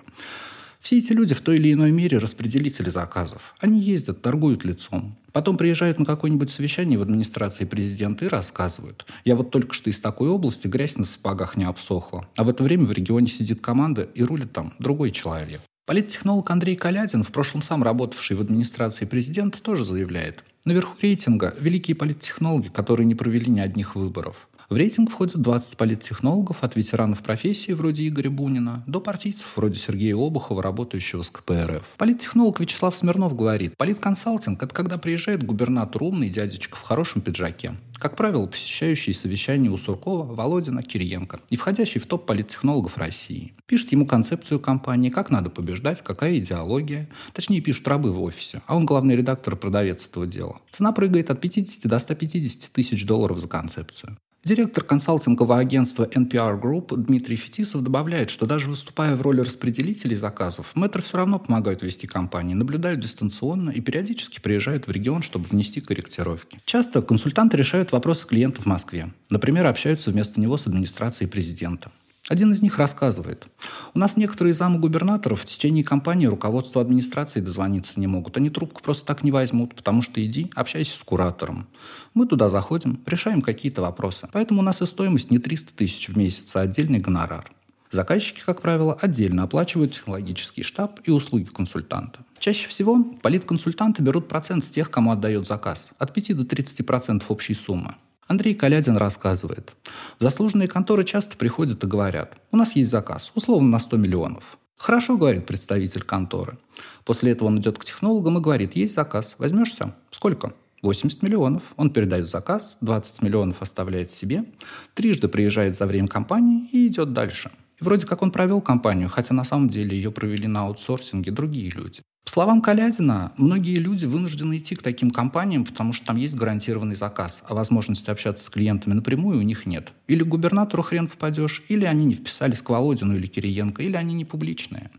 Все 0.81 0.97
эти 0.97 1.13
люди 1.13 1.35
в 1.35 1.41
той 1.41 1.57
или 1.57 1.73
иной 1.73 1.91
мере 1.91 2.17
распределители 2.17 2.89
заказов. 2.89 3.53
Они 3.59 3.79
ездят, 3.79 4.23
торгуют 4.23 4.65
лицом. 4.65 5.15
Потом 5.31 5.55
приезжают 5.55 5.99
на 5.99 6.05
какое-нибудь 6.05 6.49
совещание 6.49 6.97
в 6.97 7.03
администрации 7.03 7.65
президента 7.65 8.25
и 8.25 8.27
рассказывают. 8.27 9.05
Я 9.23 9.35
вот 9.35 9.51
только 9.51 9.75
что 9.75 9.91
из 9.91 9.99
такой 9.99 10.29
области 10.29 10.65
грязь 10.65 10.97
на 10.97 11.05
сапогах 11.05 11.55
не 11.55 11.65
обсохла. 11.65 12.27
А 12.35 12.43
в 12.43 12.49
это 12.49 12.63
время 12.63 12.85
в 12.85 12.91
регионе 12.91 13.27
сидит 13.27 13.61
команда 13.61 14.09
и 14.15 14.23
рулит 14.23 14.53
там 14.53 14.73
другой 14.79 15.11
человек. 15.11 15.61
Политтехнолог 15.85 16.49
Андрей 16.49 16.75
Калядин, 16.75 17.21
в 17.21 17.31
прошлом 17.31 17.61
сам 17.61 17.83
работавший 17.83 18.35
в 18.35 18.41
администрации 18.41 19.05
президента, 19.05 19.61
тоже 19.61 19.85
заявляет. 19.85 20.43
Наверху 20.65 20.95
рейтинга 21.01 21.55
великие 21.59 21.95
политтехнологи, 21.95 22.69
которые 22.69 23.05
не 23.05 23.15
провели 23.15 23.51
ни 23.51 23.59
одних 23.59 23.95
выборов. 23.95 24.47
В 24.71 24.75
рейтинг 24.77 25.11
входят 25.11 25.35
20 25.35 25.75
политтехнологов 25.75 26.63
от 26.63 26.77
ветеранов 26.77 27.21
профессии 27.21 27.73
вроде 27.73 28.07
Игоря 28.07 28.29
Бунина 28.29 28.85
до 28.87 29.01
партийцев 29.01 29.57
вроде 29.57 29.77
Сергея 29.77 30.15
Обухова, 30.15 30.63
работающего 30.63 31.23
с 31.23 31.29
КПРФ. 31.29 31.83
Политтехнолог 31.97 32.57
Вячеслав 32.61 32.95
Смирнов 32.95 33.35
говорит, 33.35 33.75
политконсалтинг– 33.75 34.63
это 34.63 34.73
когда 34.73 34.97
приезжает 34.97 35.43
губернатор 35.43 36.01
умный 36.01 36.29
дядечка 36.29 36.77
в 36.77 36.81
хорошем 36.83 37.21
пиджаке, 37.21 37.73
как 37.95 38.15
правило, 38.15 38.47
посещающий 38.47 39.13
совещания 39.13 39.69
у 39.69 39.77
Суркова, 39.77 40.33
Володина, 40.33 40.83
Кириенко 40.83 41.41
и 41.49 41.57
входящий 41.57 41.99
в 41.99 42.05
топ 42.05 42.25
политтехнологов 42.25 42.97
России. 42.97 43.53
Пишет 43.65 43.91
ему 43.91 44.05
концепцию 44.05 44.61
компании, 44.61 45.09
как 45.09 45.31
надо 45.31 45.49
побеждать, 45.49 46.01
какая 46.01 46.37
идеология. 46.37 47.09
Точнее, 47.33 47.59
пишут 47.59 47.89
рабы 47.89 48.13
в 48.13 48.23
офисе, 48.23 48.61
а 48.67 48.77
он 48.77 48.85
главный 48.85 49.17
редактор 49.17 49.55
и 49.55 49.57
продавец 49.57 50.07
этого 50.07 50.25
дела. 50.25 50.61
Цена 50.69 50.93
прыгает 50.93 51.29
от 51.29 51.41
50 51.41 51.89
до 51.89 51.99
150 51.99 52.71
тысяч 52.71 53.05
долларов 53.05 53.37
за 53.37 53.49
концепцию. 53.49 54.15
Директор 54.43 54.83
консалтингового 54.83 55.59
агентства 55.59 56.03
NPR 56.03 56.59
Group 56.59 56.97
Дмитрий 56.97 57.35
Фетисов 57.35 57.83
добавляет, 57.83 58.31
что 58.31 58.47
даже 58.47 58.69
выступая 58.69 59.15
в 59.15 59.21
роли 59.21 59.41
распределителей 59.41 60.15
заказов, 60.15 60.71
мэтры 60.73 61.03
все 61.03 61.17
равно 61.17 61.37
помогают 61.37 61.83
вести 61.83 62.07
компании, 62.07 62.55
наблюдают 62.55 63.01
дистанционно 63.01 63.69
и 63.69 63.81
периодически 63.81 64.39
приезжают 64.39 64.87
в 64.87 64.91
регион, 64.91 65.21
чтобы 65.21 65.45
внести 65.45 65.79
корректировки. 65.79 66.57
Часто 66.65 67.03
консультанты 67.03 67.55
решают 67.55 67.91
вопросы 67.91 68.25
клиента 68.25 68.63
в 68.63 68.65
Москве. 68.65 69.13
Например, 69.29 69.69
общаются 69.69 70.09
вместо 70.09 70.41
него 70.41 70.57
с 70.57 70.65
администрацией 70.65 71.29
президента. 71.29 71.91
Один 72.29 72.51
из 72.51 72.61
них 72.61 72.77
рассказывает. 72.77 73.47
У 73.93 73.99
нас 73.99 74.15
некоторые 74.15 74.53
замы 74.53 74.79
губернаторов 74.79 75.41
в 75.41 75.45
течение 75.45 75.83
кампании 75.83 76.27
руководство 76.27 76.81
администрации 76.81 77.41
дозвониться 77.41 77.99
не 77.99 78.07
могут. 78.07 78.37
Они 78.37 78.49
трубку 78.49 78.81
просто 78.81 79.05
так 79.05 79.23
не 79.23 79.31
возьмут, 79.31 79.75
потому 79.75 80.01
что 80.01 80.23
иди, 80.23 80.49
общайся 80.55 80.97
с 80.97 81.03
куратором. 81.03 81.67
Мы 82.13 82.27
туда 82.27 82.47
заходим, 82.47 83.01
решаем 83.05 83.41
какие-то 83.41 83.81
вопросы. 83.81 84.29
Поэтому 84.31 84.61
у 84.61 84.63
нас 84.63 84.81
и 84.81 84.85
стоимость 84.85 85.29
не 85.29 85.39
300 85.39 85.73
тысяч 85.73 86.07
в 86.09 86.17
месяц, 86.17 86.55
а 86.55 86.61
отдельный 86.61 86.99
гонорар. 86.99 87.51
Заказчики, 87.89 88.41
как 88.45 88.61
правило, 88.61 88.97
отдельно 89.01 89.43
оплачивают 89.43 89.91
технологический 89.91 90.63
штаб 90.63 91.01
и 91.03 91.11
услуги 91.11 91.49
консультанта. 91.53 92.19
Чаще 92.39 92.69
всего 92.69 93.03
политконсультанты 93.21 94.01
берут 94.01 94.29
процент 94.29 94.63
с 94.63 94.69
тех, 94.69 94.89
кому 94.89 95.11
отдает 95.11 95.45
заказ, 95.45 95.89
от 95.97 96.13
5 96.13 96.37
до 96.37 96.43
30% 96.43 97.23
общей 97.27 97.55
суммы. 97.55 97.95
Андрей 98.31 98.55
Калядин 98.55 98.95
рассказывает. 98.95 99.73
В 100.17 100.23
заслуженные 100.23 100.69
конторы 100.69 101.03
часто 101.03 101.35
приходят 101.35 101.83
и 101.83 101.87
говорят, 101.87 102.37
у 102.53 102.55
нас 102.55 102.77
есть 102.77 102.89
заказ, 102.89 103.29
условно 103.35 103.67
на 103.67 103.79
100 103.79 103.97
миллионов. 103.97 104.57
Хорошо, 104.77 105.17
говорит 105.17 105.45
представитель 105.45 106.03
конторы. 106.03 106.57
После 107.03 107.33
этого 107.33 107.49
он 107.49 107.59
идет 107.59 107.77
к 107.77 107.83
технологам 107.83 108.37
и 108.37 108.41
говорит, 108.41 108.73
есть 108.77 108.95
заказ, 108.95 109.35
возьмешься? 109.37 109.95
Сколько? 110.11 110.53
80 110.81 111.21
миллионов. 111.23 111.73
Он 111.75 111.89
передает 111.89 112.29
заказ, 112.29 112.77
20 112.79 113.21
миллионов 113.21 113.61
оставляет 113.61 114.11
себе, 114.11 114.45
трижды 114.93 115.27
приезжает 115.27 115.75
за 115.75 115.85
время 115.85 116.07
кампании 116.07 116.69
и 116.71 116.87
идет 116.87 117.11
дальше. 117.11 117.51
И 117.81 117.83
вроде 117.83 118.07
как 118.07 118.21
он 118.21 118.31
провел 118.31 118.61
кампанию, 118.61 119.09
хотя 119.09 119.33
на 119.33 119.43
самом 119.43 119.69
деле 119.69 119.97
ее 119.97 120.09
провели 120.09 120.47
на 120.47 120.61
аутсорсинге 120.61 121.31
другие 121.31 121.69
люди. 121.69 122.01
По 122.23 122.29
словам 122.29 122.61
Калядина, 122.61 123.33
многие 123.37 123.75
люди 123.75 124.05
вынуждены 124.05 124.59
идти 124.59 124.75
к 124.75 124.83
таким 124.83 125.09
компаниям, 125.09 125.65
потому 125.65 125.91
что 125.91 126.05
там 126.05 126.17
есть 126.17 126.35
гарантированный 126.35 126.95
заказ, 126.95 127.41
а 127.47 127.55
возможности 127.55 128.09
общаться 128.09 128.45
с 128.45 128.49
клиентами 128.49 128.93
напрямую 128.93 129.39
у 129.39 129.41
них 129.41 129.65
нет. 129.65 129.91
Или 130.07 130.23
к 130.23 130.27
губернатору 130.27 130.83
хрен 130.83 131.07
попадешь, 131.07 131.63
или 131.67 131.85
они 131.85 132.05
не 132.05 132.13
вписались 132.13 132.61
к 132.61 132.69
Володину 132.69 133.15
или 133.15 133.25
Кириенко, 133.25 133.81
или 133.81 133.95
они 133.95 134.13
не 134.13 134.23
публичные. 134.23 134.91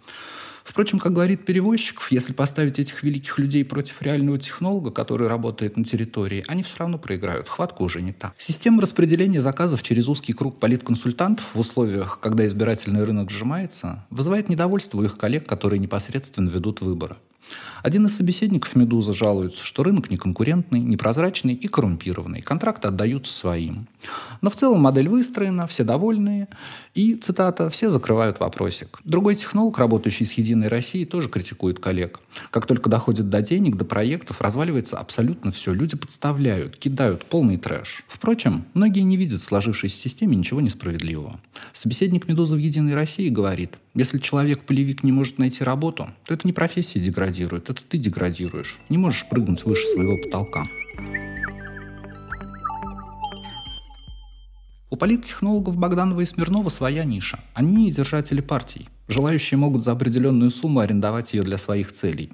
Впрочем, 0.65 0.99
как 0.99 1.13
говорит 1.13 1.45
перевозчиков, 1.45 2.11
если 2.13 2.33
поставить 2.33 2.79
этих 2.79 3.03
великих 3.03 3.39
людей 3.39 3.65
против 3.65 4.03
реального 4.03 4.39
технолога, 4.39 4.91
который 4.91 5.29
работает 5.29 5.77
на 5.77 5.85
территории, 5.85 6.45
они 6.49 6.63
все 6.63 6.77
равно 6.79 6.99
проиграют. 6.99 7.49
Хватка 7.49 7.83
уже 7.83 8.01
не 8.01 8.13
та. 8.13 8.33
Система 8.39 8.83
распределения 8.83 9.41
заказов 9.41 9.83
через 9.83 10.09
узкий 10.09 10.33
круг 10.33 10.59
политконсультантов 10.59 11.55
в 11.55 11.59
условиях, 11.59 12.21
когда 12.21 12.47
избирательный 12.47 13.05
рынок 13.05 13.31
сжимается, 13.31 14.07
вызывает 14.11 14.49
недовольство 14.49 14.99
у 14.99 15.05
их 15.05 15.17
коллег, 15.17 15.47
которые 15.47 15.79
непосредственно 15.79 16.49
ведут 16.49 16.81
выборы. 16.81 17.17
Один 17.83 18.07
из 18.07 18.17
собеседников 18.17 18.77
«Медузы» 18.77 19.13
жалуется, 19.13 19.65
что 19.65 19.83
рынок 19.83 20.11
неконкурентный, 20.11 20.81
непрозрачный 20.81 21.55
и 21.55 21.67
коррумпированный. 21.67 22.41
Контракты 22.41 22.89
отдаются 22.89 23.33
своим. 23.33 23.87
Но 24.41 24.51
в 24.51 24.57
целом 24.57 24.81
модель 24.81 25.09
выстроена, 25.09 25.67
все 25.67 25.83
довольные, 25.83 26.49
и, 26.95 27.15
цитата, 27.15 27.71
«все 27.71 27.91
закрывают 27.91 28.39
вопросик». 28.41 29.01
Другой 29.05 29.35
технолог, 29.35 29.79
работающий 29.79 30.27
с 30.27 30.33
«Единой 30.35 30.69
Россией», 30.69 31.07
тоже 31.07 31.29
критикует 31.29 31.81
коллег. 31.81 32.21
Как 32.51 32.67
только 32.67 32.89
доходит 32.89 33.31
до 33.31 33.43
денег, 33.43 33.77
до 33.77 33.85
проектов, 33.85 34.41
разваливается 34.41 34.99
абсолютно 34.99 35.51
все. 35.51 35.73
Люди 35.73 35.97
подставляют, 35.97 36.77
кидают, 36.77 37.25
полный 37.25 37.57
трэш. 37.57 38.05
Впрочем, 38.07 38.65
многие 38.75 39.01
не 39.01 39.17
видят 39.17 39.41
в 39.41 39.45
сложившейся 39.45 39.97
системе 39.97 40.37
ничего 40.37 40.61
несправедливого. 40.61 41.41
Собеседник 41.73 42.29
«Медузы» 42.29 42.55
в 42.55 42.59
«Единой 42.59 42.95
России» 42.95 43.29
говорит, 43.29 43.73
если 43.95 44.19
человек-полевик 44.19 45.03
не 45.03 45.13
может 45.13 45.39
найти 45.39 45.65
работу, 45.65 46.09
то 46.25 46.33
это 46.33 46.47
не 46.47 46.53
профессия 46.53 46.99
деградирует, 46.99 47.32
это 47.41 47.75
ты 47.75 47.99
деградируешь. 47.99 48.79
Не 48.89 48.99
можешь 48.99 49.29
прыгнуть 49.29 49.65
выше 49.65 49.87
своего 49.89 50.17
потолка. 50.19 50.69
У 54.91 54.97
политтехнологов 54.97 55.79
Богданова 55.79 56.21
и 56.21 56.27
Смирнова 56.27 56.69
своя 56.69 57.05
ниша. 57.05 57.41
Они 57.55 57.91
держатели 57.91 58.43
партий. 58.43 58.89
Желающие 59.09 59.57
могут 59.57 59.85
за 59.85 59.93
определенную 59.93 60.51
сумму 60.51 60.81
арендовать 60.81 61.33
ее 61.33 61.43
для 61.43 61.57
своих 61.57 61.93
целей. 61.93 62.31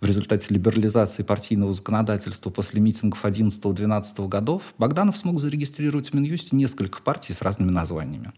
В 0.00 0.06
результате 0.06 0.52
либерализации 0.52 1.22
партийного 1.22 1.72
законодательства 1.72 2.50
после 2.50 2.80
митингов 2.80 3.24
11-12 3.24 4.28
годов 4.28 4.74
Богданов 4.76 5.16
смог 5.16 5.38
зарегистрировать 5.38 6.10
в 6.10 6.14
Минюсте 6.14 6.56
несколько 6.56 7.00
партий 7.00 7.32
с 7.32 7.40
разными 7.40 7.70
названиями. 7.70 8.32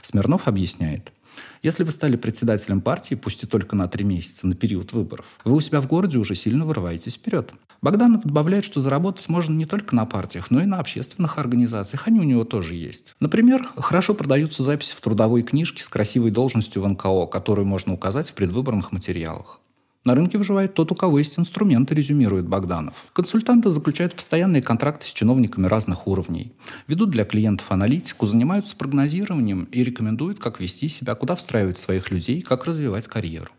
Смирнов 0.00 0.48
объясняет– 0.48 1.12
если 1.62 1.84
вы 1.84 1.90
стали 1.90 2.16
председателем 2.16 2.80
партии, 2.80 3.14
пусть 3.14 3.42
и 3.42 3.46
только 3.46 3.76
на 3.76 3.88
три 3.88 4.04
месяца, 4.04 4.46
на 4.46 4.54
период 4.54 4.92
выборов, 4.92 5.38
вы 5.44 5.56
у 5.56 5.60
себя 5.60 5.80
в 5.80 5.86
городе 5.86 6.18
уже 6.18 6.34
сильно 6.34 6.64
вырываетесь 6.64 7.14
вперед. 7.14 7.52
Богданов 7.82 8.24
добавляет, 8.24 8.64
что 8.64 8.80
заработать 8.80 9.28
можно 9.28 9.54
не 9.54 9.64
только 9.64 9.96
на 9.96 10.04
партиях, 10.04 10.50
но 10.50 10.60
и 10.60 10.66
на 10.66 10.78
общественных 10.78 11.38
организациях. 11.38 12.06
Они 12.06 12.20
у 12.20 12.24
него 12.24 12.44
тоже 12.44 12.74
есть. 12.74 13.14
Например, 13.20 13.66
хорошо 13.76 14.14
продаются 14.14 14.62
записи 14.62 14.94
в 14.94 15.00
трудовой 15.00 15.42
книжке 15.42 15.82
с 15.82 15.88
красивой 15.88 16.30
должностью 16.30 16.82
в 16.82 16.88
НКО, 16.88 17.26
которую 17.26 17.66
можно 17.66 17.94
указать 17.94 18.28
в 18.28 18.34
предвыборных 18.34 18.92
материалах. 18.92 19.60
На 20.06 20.14
рынке 20.14 20.38
выживает 20.38 20.72
тот, 20.72 20.90
у 20.92 20.94
кого 20.94 21.18
есть 21.18 21.38
инструменты, 21.38 21.94
резюмирует 21.94 22.48
Богданов. 22.48 22.94
Консультанты 23.12 23.68
заключают 23.68 24.14
постоянные 24.14 24.62
контракты 24.62 25.06
с 25.06 25.12
чиновниками 25.12 25.66
разных 25.66 26.06
уровней. 26.06 26.54
Ведут 26.86 27.10
для 27.10 27.26
клиентов 27.26 27.70
аналитику, 27.70 28.24
занимаются 28.24 28.74
прогнозированием 28.76 29.64
и 29.64 29.84
рекомендуют, 29.84 30.38
как 30.38 30.58
вести 30.58 30.88
себя, 30.88 31.14
куда 31.14 31.34
встраивать 31.34 31.76
своих 31.76 32.10
людей, 32.10 32.40
как 32.40 32.64
развивать 32.64 33.08
карьеру. 33.08 33.50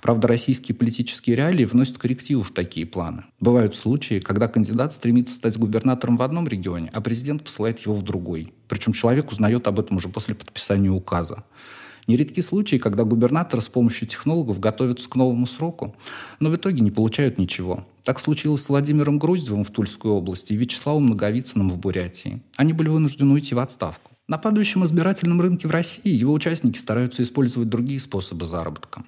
Правда, 0.00 0.26
российские 0.26 0.74
политические 0.74 1.36
реалии 1.36 1.66
вносят 1.66 1.98
коррективы 1.98 2.42
в 2.42 2.52
такие 2.52 2.86
планы. 2.86 3.24
Бывают 3.38 3.74
случаи, 3.74 4.20
когда 4.20 4.48
кандидат 4.48 4.94
стремится 4.94 5.34
стать 5.34 5.58
губернатором 5.58 6.16
в 6.16 6.22
одном 6.22 6.48
регионе, 6.48 6.90
а 6.94 7.02
президент 7.02 7.44
посылает 7.44 7.80
его 7.80 7.94
в 7.94 8.02
другой. 8.02 8.54
Причем 8.68 8.94
человек 8.94 9.30
узнает 9.30 9.66
об 9.66 9.78
этом 9.78 9.98
уже 9.98 10.08
после 10.08 10.34
подписания 10.34 10.90
указа. 10.90 11.44
Нередки 12.06 12.40
случаи, 12.40 12.76
когда 12.76 13.04
губернаторы 13.04 13.62
с 13.62 13.68
помощью 13.68 14.06
технологов 14.06 14.60
готовятся 14.60 15.08
к 15.08 15.16
новому 15.16 15.46
сроку, 15.46 15.96
но 16.38 16.50
в 16.50 16.56
итоге 16.56 16.80
не 16.80 16.90
получают 16.90 17.38
ничего. 17.38 17.86
Так 18.02 18.20
случилось 18.20 18.62
с 18.62 18.68
Владимиром 18.68 19.18
Груздевым 19.18 19.64
в 19.64 19.70
Тульской 19.70 20.10
области 20.10 20.52
и 20.52 20.56
Вячеславом 20.56 21.06
Наговицыным 21.06 21.70
в 21.70 21.78
Бурятии. 21.78 22.42
Они 22.56 22.74
были 22.74 22.90
вынуждены 22.90 23.32
уйти 23.32 23.54
в 23.54 23.58
отставку. 23.58 24.10
На 24.28 24.38
падающем 24.38 24.84
избирательном 24.84 25.40
рынке 25.40 25.68
в 25.68 25.70
России 25.70 26.08
его 26.08 26.32
участники 26.32 26.78
стараются 26.78 27.22
использовать 27.22 27.68
другие 27.68 28.00
способы 28.00 28.44
заработка. 28.44 29.02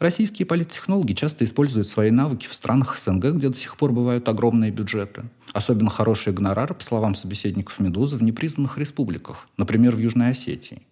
Российские 0.00 0.46
политтехнологи 0.46 1.12
часто 1.12 1.44
используют 1.44 1.86
свои 1.86 2.10
навыки 2.10 2.46
в 2.48 2.54
странах 2.54 2.98
СНГ, 2.98 3.32
где 3.36 3.48
до 3.48 3.56
сих 3.56 3.76
пор 3.76 3.92
бывают 3.92 4.28
огромные 4.28 4.72
бюджеты. 4.72 5.24
Особенно 5.52 5.88
хорошие 5.88 6.34
гонорары, 6.34 6.74
по 6.74 6.82
словам 6.82 7.14
собеседников 7.14 7.78
«Медузы», 7.78 8.16
в 8.16 8.22
непризнанных 8.22 8.76
республиках, 8.76 9.48
например, 9.56 9.94
в 9.94 9.98
Южной 9.98 10.30
Осетии. 10.30 10.82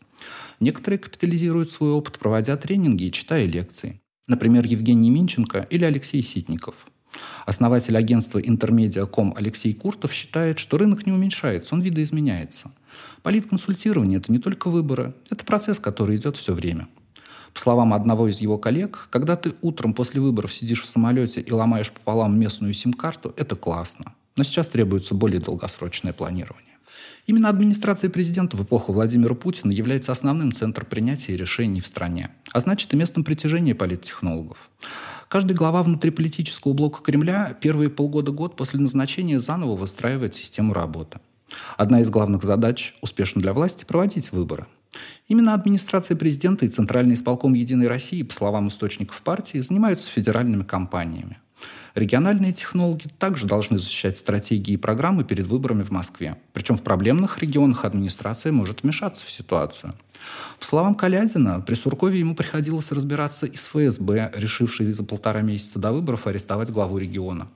Некоторые 0.62 1.00
капитализируют 1.00 1.72
свой 1.72 1.90
опыт, 1.90 2.20
проводя 2.20 2.56
тренинги 2.56 3.02
и 3.02 3.10
читая 3.10 3.46
лекции. 3.46 4.00
Например, 4.28 4.64
Евгений 4.64 5.10
Минченко 5.10 5.66
или 5.70 5.84
Алексей 5.84 6.22
Ситников. 6.22 6.86
Основатель 7.46 7.96
агентства 7.96 8.38
Интермедиаком 8.38 9.34
Алексей 9.36 9.74
Куртов 9.74 10.12
считает, 10.12 10.60
что 10.60 10.78
рынок 10.78 11.04
не 11.04 11.10
уменьшается, 11.10 11.74
он 11.74 11.80
видоизменяется. 11.80 12.70
Политконсультирование– 13.24 14.18
это 14.20 14.30
не 14.30 14.38
только 14.38 14.70
выборы, 14.70 15.14
это 15.30 15.44
процесс, 15.44 15.80
который 15.80 16.16
идет 16.16 16.36
все 16.36 16.52
время. 16.54 16.86
По 17.52 17.60
словам 17.60 17.92
одного 17.92 18.28
из 18.28 18.40
его 18.40 18.56
коллег, 18.56 19.08
когда 19.10 19.34
ты 19.34 19.54
утром 19.62 19.94
после 19.94 20.20
выборов 20.20 20.54
сидишь 20.54 20.84
в 20.84 20.88
самолете 20.88 21.40
и 21.40 21.50
ломаешь 21.50 21.90
пополам 21.90 22.38
местную 22.38 22.72
сим-карту, 22.72 23.34
это 23.36 23.56
классно. 23.56 24.14
Но 24.36 24.44
сейчас 24.44 24.68
требуется 24.68 25.16
более 25.16 25.40
долгосрочное 25.40 26.12
планирование. 26.12 26.71
Именно 27.26 27.48
администрация 27.50 28.10
президента 28.10 28.56
в 28.56 28.64
эпоху 28.64 28.92
Владимира 28.92 29.34
Путина 29.34 29.70
является 29.70 30.10
основным 30.10 30.52
центром 30.52 30.86
принятия 30.86 31.36
решений 31.36 31.80
в 31.80 31.86
стране, 31.86 32.30
а 32.52 32.58
значит 32.58 32.92
и 32.92 32.96
местом 32.96 33.22
притяжения 33.22 33.76
политтехнологов. 33.76 34.70
Каждый 35.28 35.54
глава 35.54 35.84
внутриполитического 35.84 36.72
блока 36.72 37.00
Кремля 37.02 37.56
первые 37.60 37.90
полгода-год 37.90 38.56
после 38.56 38.80
назначения 38.80 39.38
заново 39.38 39.76
выстраивает 39.76 40.34
систему 40.34 40.74
работы. 40.74 41.20
Одна 41.76 42.00
из 42.00 42.10
главных 42.10 42.42
задач 42.42 42.94
успешно 43.02 43.40
для 43.40 43.52
власти– 43.52 43.84
проводить 43.86 44.32
выборы. 44.32 44.66
Именно 45.28 45.54
администрация 45.54 46.16
президента 46.16 46.66
и 46.66 46.68
Центральный 46.68 47.14
исполком 47.14 47.54
«Единой 47.54 47.88
России», 47.88 48.22
по 48.22 48.34
словам 48.34 48.68
источников 48.68 49.22
партии, 49.22 49.58
занимаются 49.58 50.10
федеральными 50.10 50.64
кампаниями. 50.64 51.38
Региональные 51.94 52.52
технологи 52.52 53.08
также 53.18 53.46
должны 53.46 53.78
защищать 53.78 54.16
стратегии 54.16 54.72
и 54.72 54.78
программы 54.78 55.24
перед 55.24 55.46
выборами 55.46 55.82
в 55.82 55.90
Москве. 55.90 56.36
Причем 56.52 56.76
в 56.76 56.82
проблемных 56.82 57.38
регионах 57.38 57.84
администрация 57.84 58.50
может 58.50 58.82
вмешаться 58.82 59.26
в 59.26 59.30
ситуацию. 59.30 59.94
По 60.58 60.64
словам 60.64 60.94
Калядина, 60.94 61.60
при 61.60 61.74
Суркове 61.74 62.18
ему 62.18 62.34
приходилось 62.34 62.92
разбираться 62.92 63.46
и 63.46 63.56
с 63.56 63.66
ФСБ, 63.66 64.32
решившей 64.36 64.92
за 64.92 65.04
полтора 65.04 65.42
месяца 65.42 65.78
до 65.78 65.92
выборов 65.92 66.26
арестовать 66.26 66.70
главу 66.70 66.98
региона. 66.98 67.48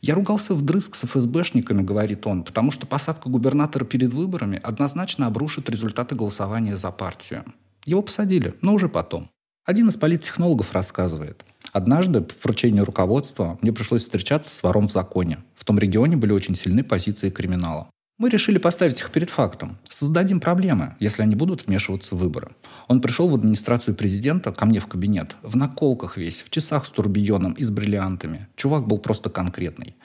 «Я 0.00 0.14
ругался 0.14 0.54
вдрызг 0.54 0.94
с 0.94 1.04
ФСБшниками»,— 1.04 1.82
говорит 1.82 2.26
он, 2.26 2.42
«потому 2.42 2.70
что 2.70 2.86
посадка 2.86 3.28
губернатора 3.28 3.84
перед 3.84 4.12
выборами 4.12 4.60
однозначно 4.62 5.26
обрушит 5.26 5.68
результаты 5.68 6.14
голосования 6.14 6.76
за 6.76 6.90
партию». 6.90 7.44
Его 7.84 8.02
посадили, 8.02 8.54
но 8.62 8.74
уже 8.74 8.88
потом. 8.88 9.28
Один 9.64 9.88
из 9.88 9.96
политтехнологов 9.96 10.72
рассказывает. 10.72 11.44
Однажды, 11.74 12.20
по 12.20 12.32
поручению 12.34 12.84
руководства, 12.84 13.58
мне 13.60 13.72
пришлось 13.72 14.04
встречаться 14.04 14.54
с 14.54 14.62
вором 14.62 14.86
в 14.86 14.92
законе. 14.92 15.38
В 15.56 15.64
том 15.64 15.76
регионе 15.76 16.16
были 16.16 16.30
очень 16.30 16.54
сильны 16.54 16.84
позиции 16.84 17.30
криминала. 17.30 17.88
Мы 18.16 18.28
решили 18.28 18.58
поставить 18.58 19.00
их 19.00 19.10
перед 19.10 19.28
фактом. 19.28 19.76
Создадим 19.90 20.38
проблемы, 20.38 20.94
если 21.00 21.22
они 21.22 21.34
будут 21.34 21.66
вмешиваться 21.66 22.14
в 22.14 22.18
выборы. 22.18 22.50
Он 22.86 23.00
пришел 23.00 23.28
в 23.28 23.34
администрацию 23.34 23.96
президента, 23.96 24.52
ко 24.52 24.66
мне 24.66 24.78
в 24.78 24.86
кабинет, 24.86 25.34
в 25.42 25.56
наколках 25.56 26.16
весь, 26.16 26.42
в 26.42 26.50
часах 26.50 26.86
с 26.86 26.90
турбионом 26.90 27.54
и 27.54 27.64
с 27.64 27.70
бриллиантами. 27.70 28.46
Чувак 28.54 28.86
был 28.86 28.98
просто 28.98 29.28
конкретный. 29.28 29.96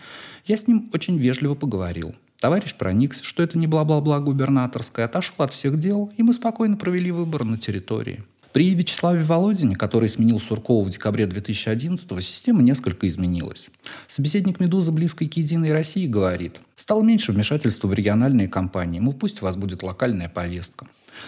Я 0.46 0.58
с 0.58 0.66
ним 0.66 0.90
очень 0.92 1.20
вежливо 1.20 1.54
поговорил. 1.54 2.16
Товарищ 2.40 2.74
проникся, 2.74 3.24
что 3.24 3.44
это 3.44 3.60
не 3.60 3.68
бла-бла-бла 3.68 4.20
губернаторская, 4.22 5.06
отошел 5.06 5.36
от 5.38 5.54
всех 5.54 5.78
дел, 5.78 6.12
и 6.18 6.24
мы 6.24 6.34
спокойно 6.34 6.78
провели 6.78 7.12
выборы 7.12 7.46
на 7.46 7.60
территории. 7.60 8.24
При 8.52 8.74
Вячеславе 8.74 9.24
Володине, 9.24 9.76
который 9.76 10.10
сменил 10.10 10.40
Суркова 10.40 10.84
в 10.84 10.90
декабре 10.90 11.26
2011-го, 11.26 12.20
система 12.20 12.64
несколько 12.64 13.08
изменилась. 13.08 13.70
Собеседник 14.08 14.60
«Медузы» 14.60 14.92
близкой 14.92 15.28
к 15.28 15.38
«Единой 15.38 15.72
России» 15.72 16.08
говорит, 16.08 16.60
стало 16.76 17.04
меньше 17.04 17.32
вмешательства 17.32 17.88
в 17.88 17.94
региональные 17.94 18.48
кампании, 18.48 19.00
мол, 19.00 19.14
пусть 19.14 19.44
у 19.44 19.46
вас 19.46 19.56
будет 19.56 19.84
локальная 19.84 20.30
повестка. 20.30 20.88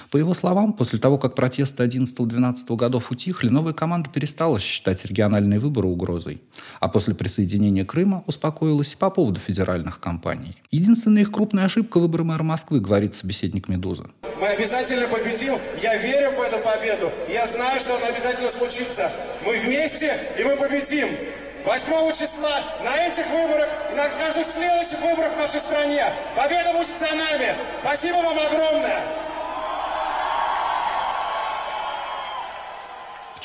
По 0.09 0.17
его 0.17 0.33
словам, 0.33 0.73
после 0.73 0.99
того, 0.99 1.17
как 1.17 1.35
протесты 1.35 1.83
11-12 1.83 2.75
годов 2.75 3.11
утихли, 3.11 3.49
новая 3.49 3.73
команда 3.73 4.09
перестала 4.09 4.59
считать 4.59 5.05
региональные 5.05 5.59
выборы 5.59 5.87
угрозой. 5.87 6.41
А 6.79 6.87
после 6.87 7.15
присоединения 7.15 7.85
Крыма 7.85 8.23
успокоилась 8.27 8.93
и 8.93 8.97
по 8.97 9.09
поводу 9.09 9.39
федеральных 9.39 9.99
кампаний. 9.99 10.57
Единственная 10.71 11.21
их 11.21 11.31
крупная 11.31 11.65
ошибка– 11.65 11.97
выборы 11.99 12.23
мэра 12.23 12.43
Москвы, 12.43 12.79
говорит 12.79 13.15
собеседник 13.15 13.67
«Медузы». 13.67 14.05
Мы 14.39 14.47
обязательно 14.47 15.07
победим. 15.07 15.59
Я 15.81 15.97
верю 15.97 16.31
в 16.31 16.41
эту 16.41 16.57
победу. 16.63 17.11
Я 17.29 17.45
знаю, 17.47 17.79
что 17.79 17.95
она 17.97 18.07
обязательно 18.07 18.49
случится. 18.49 19.11
Мы 19.45 19.59
вместе, 19.59 20.13
и 20.39 20.43
мы 20.43 20.55
победим. 20.55 21.07
8 21.65 22.11
числа 22.13 22.59
на 22.83 23.05
этих 23.05 23.29
выборах 23.29 23.69
и 23.91 23.95
на 23.95 24.09
каждых 24.09 24.45
следующих 24.47 24.99
выборах 25.01 25.33
в 25.33 25.37
нашей 25.37 25.59
стране. 25.59 26.05
Победа 26.35 26.73
будет 26.73 26.87
за 26.99 27.15
нами. 27.15 27.53
Спасибо 27.83 28.15
вам 28.15 28.39
огромное. 28.39 29.30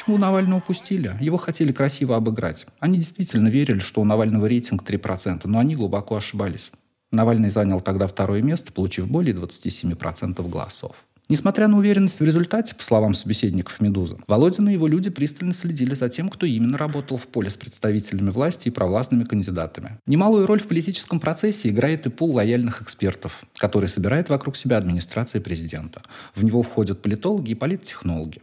Почему 0.07 0.19
Навального 0.19 0.59
упустили? 0.59 1.17
Его 1.19 1.37
хотели 1.37 1.73
красиво 1.73 2.15
обыграть. 2.15 2.69
Они 2.79 2.99
действительно 2.99 3.49
верили, 3.49 3.81
что 3.81 4.01
у 4.01 4.05
Навального 4.05 4.47
рейтинг 4.47 4.89
3%, 4.89 5.41
но 5.47 5.59
они 5.59 5.75
глубоко 5.75 6.15
ошибались. 6.15 6.71
Навальный 7.11 7.51
занял 7.51 7.81
тогда 7.81 8.07
второе 8.07 8.41
место, 8.41 8.73
получив 8.73 9.09
более 9.09 9.35
27% 9.35 10.49
голосов. 10.49 11.09
Несмотря 11.29 11.67
на 11.67 11.77
уверенность 11.77 12.21
в 12.21 12.25
результате, 12.25 12.77
по 12.77 12.85
словам 12.85 13.15
собеседников 13.15 13.81
«Медузы», 13.81 14.17
Володин 14.29 14.69
и 14.69 14.75
его 14.75 14.87
люди 14.87 15.11
пристально 15.11 15.53
следили 15.53 15.95
за 15.95 16.09
тем, 16.09 16.29
кто 16.29 16.47
именно 16.47 16.79
работал 16.79 17.17
в 17.17 17.27
поле 17.27 17.51
с 17.51 17.57
представителями 17.57 18.31
власти 18.31 18.69
и 18.69 18.71
провластными 18.71 19.25
кандидатами. 19.25 19.99
Немалую 20.07 20.47
роль 20.47 20.61
в 20.61 20.69
политическом 20.69 21.19
процессе 21.19 21.69
играет 21.69 22.07
и 22.07 22.11
пул 22.11 22.33
лояльных 22.33 22.81
экспертов, 22.81 23.43
который 23.59 23.89
собирает 23.89 24.29
вокруг 24.29 24.57
себя 24.57 24.77
администрация 24.77 25.41
президента. 25.41 26.03
В 26.37 26.45
него 26.45 26.63
входят 26.63 27.03
политологи 27.03 27.51
и 27.51 27.55
политтехнологи. 27.57 28.41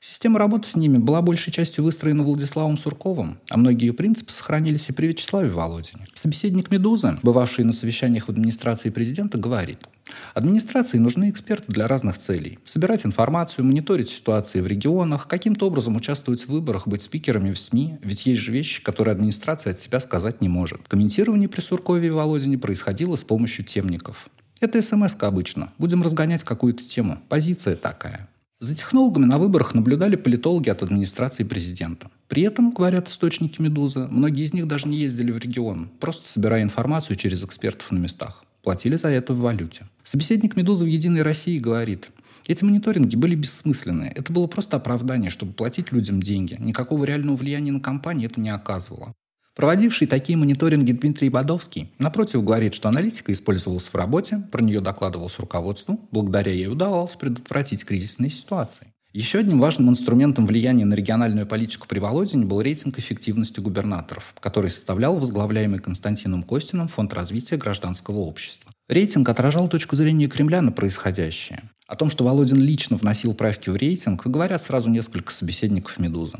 Система 0.00 0.38
работы 0.38 0.66
с 0.66 0.76
ними 0.76 0.96
была 0.96 1.20
большей 1.20 1.52
частью 1.52 1.84
выстроена 1.84 2.24
Владиславом 2.24 2.78
Сурковым, 2.78 3.38
а 3.50 3.58
многие 3.58 3.88
ее 3.88 3.92
принципы 3.92 4.32
сохранились 4.32 4.88
и 4.88 4.92
при 4.92 5.08
Вячеславе 5.08 5.50
Володине. 5.50 6.06
Собеседник 6.14 6.70
«Медузы», 6.70 7.18
бывавший 7.22 7.66
на 7.66 7.72
совещаниях 7.72 8.24
в 8.24 8.30
администрации 8.30 8.88
президента, 8.88 9.36
говорит, 9.36 9.86
Администрации 10.34 10.98
нужны 10.98 11.30
эксперты 11.30 11.72
для 11.72 11.86
разных 11.86 12.18
целей. 12.18 12.58
Собирать 12.64 13.04
информацию, 13.04 13.64
мониторить 13.64 14.08
ситуации 14.08 14.60
в 14.60 14.66
регионах, 14.66 15.28
каким-то 15.28 15.66
образом 15.66 15.96
участвовать 15.96 16.42
в 16.42 16.48
выборах, 16.48 16.88
быть 16.88 17.02
спикерами 17.02 17.52
в 17.52 17.58
СМИ, 17.58 17.98
ведь 18.02 18.26
есть 18.26 18.40
же 18.40 18.52
вещи, 18.52 18.82
которые 18.82 19.12
администрация 19.12 19.72
от 19.72 19.80
себя 19.80 20.00
сказать 20.00 20.40
не 20.40 20.48
может. 20.48 20.80
Комментирование 20.88 21.48
при 21.48 21.60
Суркове 21.60 22.08
и 22.08 22.10
Володине 22.10 22.58
происходило 22.58 23.16
с 23.16 23.22
помощью 23.22 23.64
темников. 23.64 24.30
Это 24.60 24.80
смс 24.82 25.14
обычно. 25.20 25.72
Будем 25.78 26.02
разгонять 26.02 26.44
какую-то 26.44 26.84
тему. 26.84 27.18
Позиция 27.28 27.76
такая. 27.76 28.29
За 28.62 28.74
технологами 28.74 29.24
на 29.24 29.38
выборах 29.38 29.74
наблюдали 29.74 30.16
политологи 30.16 30.68
от 30.68 30.82
администрации 30.82 31.44
президента. 31.44 32.10
При 32.28 32.42
этом, 32.42 32.72
говорят 32.72 33.08
источники 33.08 33.58
«Медузы», 33.58 34.06
многие 34.10 34.44
из 34.44 34.52
них 34.52 34.68
даже 34.68 34.86
не 34.86 34.98
ездили 34.98 35.32
в 35.32 35.38
регион, 35.38 35.88
просто 35.98 36.28
собирая 36.28 36.62
информацию 36.62 37.16
через 37.16 37.42
экспертов 37.42 37.90
на 37.90 37.96
местах. 37.96 38.44
Платили 38.62 38.96
за 38.96 39.08
это 39.08 39.32
в 39.32 39.38
валюте. 39.38 39.86
Собеседник 40.04 40.56
«Медузы» 40.56 40.84
в 40.84 40.88
«Единой 40.88 41.22
России» 41.22 41.58
говорит, 41.58 42.10
эти 42.48 42.62
мониторинги 42.62 43.16
были 43.16 43.34
бессмысленные. 43.34 44.10
Это 44.10 44.30
было 44.30 44.46
просто 44.46 44.76
оправдание, 44.76 45.30
чтобы 45.30 45.54
платить 45.54 45.90
людям 45.90 46.22
деньги. 46.22 46.56
Никакого 46.58 47.04
реального 47.04 47.36
влияния 47.36 47.72
на 47.72 47.80
компании 47.80 48.26
это 48.26 48.40
не 48.40 48.50
оказывало. 48.50 49.14
Проводивший 49.56 50.06
такие 50.06 50.38
мониторинги 50.38 50.92
Дмитрий 50.92 51.28
Бадовский, 51.28 51.92
напротив, 51.98 52.44
говорит, 52.44 52.72
что 52.74 52.88
аналитика 52.88 53.32
использовалась 53.32 53.86
в 53.86 53.94
работе, 53.94 54.42
про 54.50 54.62
нее 54.62 54.80
докладывалось 54.80 55.38
руководству, 55.38 56.08
благодаря 56.12 56.52
ей 56.52 56.68
удавалось 56.68 57.16
предотвратить 57.16 57.84
кризисные 57.84 58.30
ситуации. 58.30 58.86
Еще 59.12 59.40
одним 59.40 59.58
важным 59.58 59.90
инструментом 59.90 60.46
влияния 60.46 60.84
на 60.84 60.94
региональную 60.94 61.44
политику 61.44 61.88
при 61.88 61.98
Володине 61.98 62.46
был 62.46 62.60
рейтинг 62.60 62.96
эффективности 63.00 63.58
губернаторов, 63.58 64.34
который 64.38 64.70
составлял 64.70 65.16
возглавляемый 65.16 65.80
Константином 65.80 66.44
Костином 66.44 66.86
Фонд 66.86 67.12
развития 67.12 67.56
гражданского 67.56 68.18
общества. 68.18 68.70
Рейтинг 68.88 69.28
отражал 69.28 69.68
точку 69.68 69.96
зрения 69.96 70.28
Кремля 70.28 70.62
на 70.62 70.70
происходящее. 70.70 71.64
О 71.88 71.96
том, 71.96 72.08
что 72.08 72.22
Володин 72.22 72.60
лично 72.60 72.96
вносил 72.96 73.34
правки 73.34 73.68
в 73.68 73.74
рейтинг, 73.74 74.24
говорят 74.28 74.62
сразу 74.62 74.88
несколько 74.88 75.32
собеседников 75.32 75.98
«Медузы». 75.98 76.38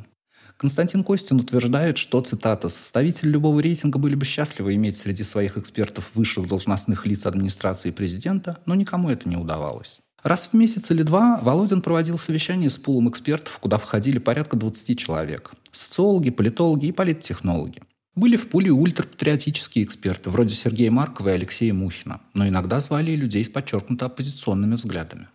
Константин 0.61 1.05
Костин 1.05 1.41
утверждает, 1.41 1.97
что, 1.97 2.21
цитата, 2.21 2.69
«составители 2.69 3.31
любого 3.31 3.61
рейтинга 3.61 3.99
были 3.99 4.15
бы 4.15 4.27
счастливы 4.27 4.75
иметь 4.75 4.99
среди 4.99 5.25
своих 5.25 5.57
экспертов 5.57 6.11
высших 6.15 6.49
должностных 6.49 7.07
лиц 7.07 7.25
администрации 7.25 7.91
президента, 7.91 8.59
но 8.67 8.75
никому 8.75 9.09
это 9.09 9.27
не 9.27 9.37
удавалось». 9.37 10.01
Раз 10.23 10.51
в 10.53 10.55
месяц 10.55 10.91
или 10.91 11.03
два 11.03 11.41
Володин 11.41 11.81
проводил 11.81 12.19
совещание 12.19 12.69
с 12.69 12.77
пулом 12.77 13.09
экспертов, 13.09 13.59
куда 13.59 13.79
входили 13.79 14.19
порядка 14.19 14.55
20 14.55 14.99
человек. 14.99 15.51
Социологи, 15.73 16.29
политологи 16.29 16.89
и 16.89 16.93
политтехнологи. 16.93 17.81
Были 18.15 18.37
в 18.37 18.51
пуле 18.51 18.71
ультрапатриотические 18.71 19.87
эксперты, 19.87 20.29
вроде 20.29 20.55
Сергея 20.55 20.91
Маркова 20.91 21.31
и 21.31 21.33
Алексея 21.33 21.73
Мухина, 21.73 22.21
но 22.35 22.47
иногда 22.47 22.81
звали 22.81 23.13
людей 23.13 23.43
с 23.43 23.49
подчеркнуто 23.49 24.05
оппозиционными 24.05 24.75
взглядами. 24.75 25.29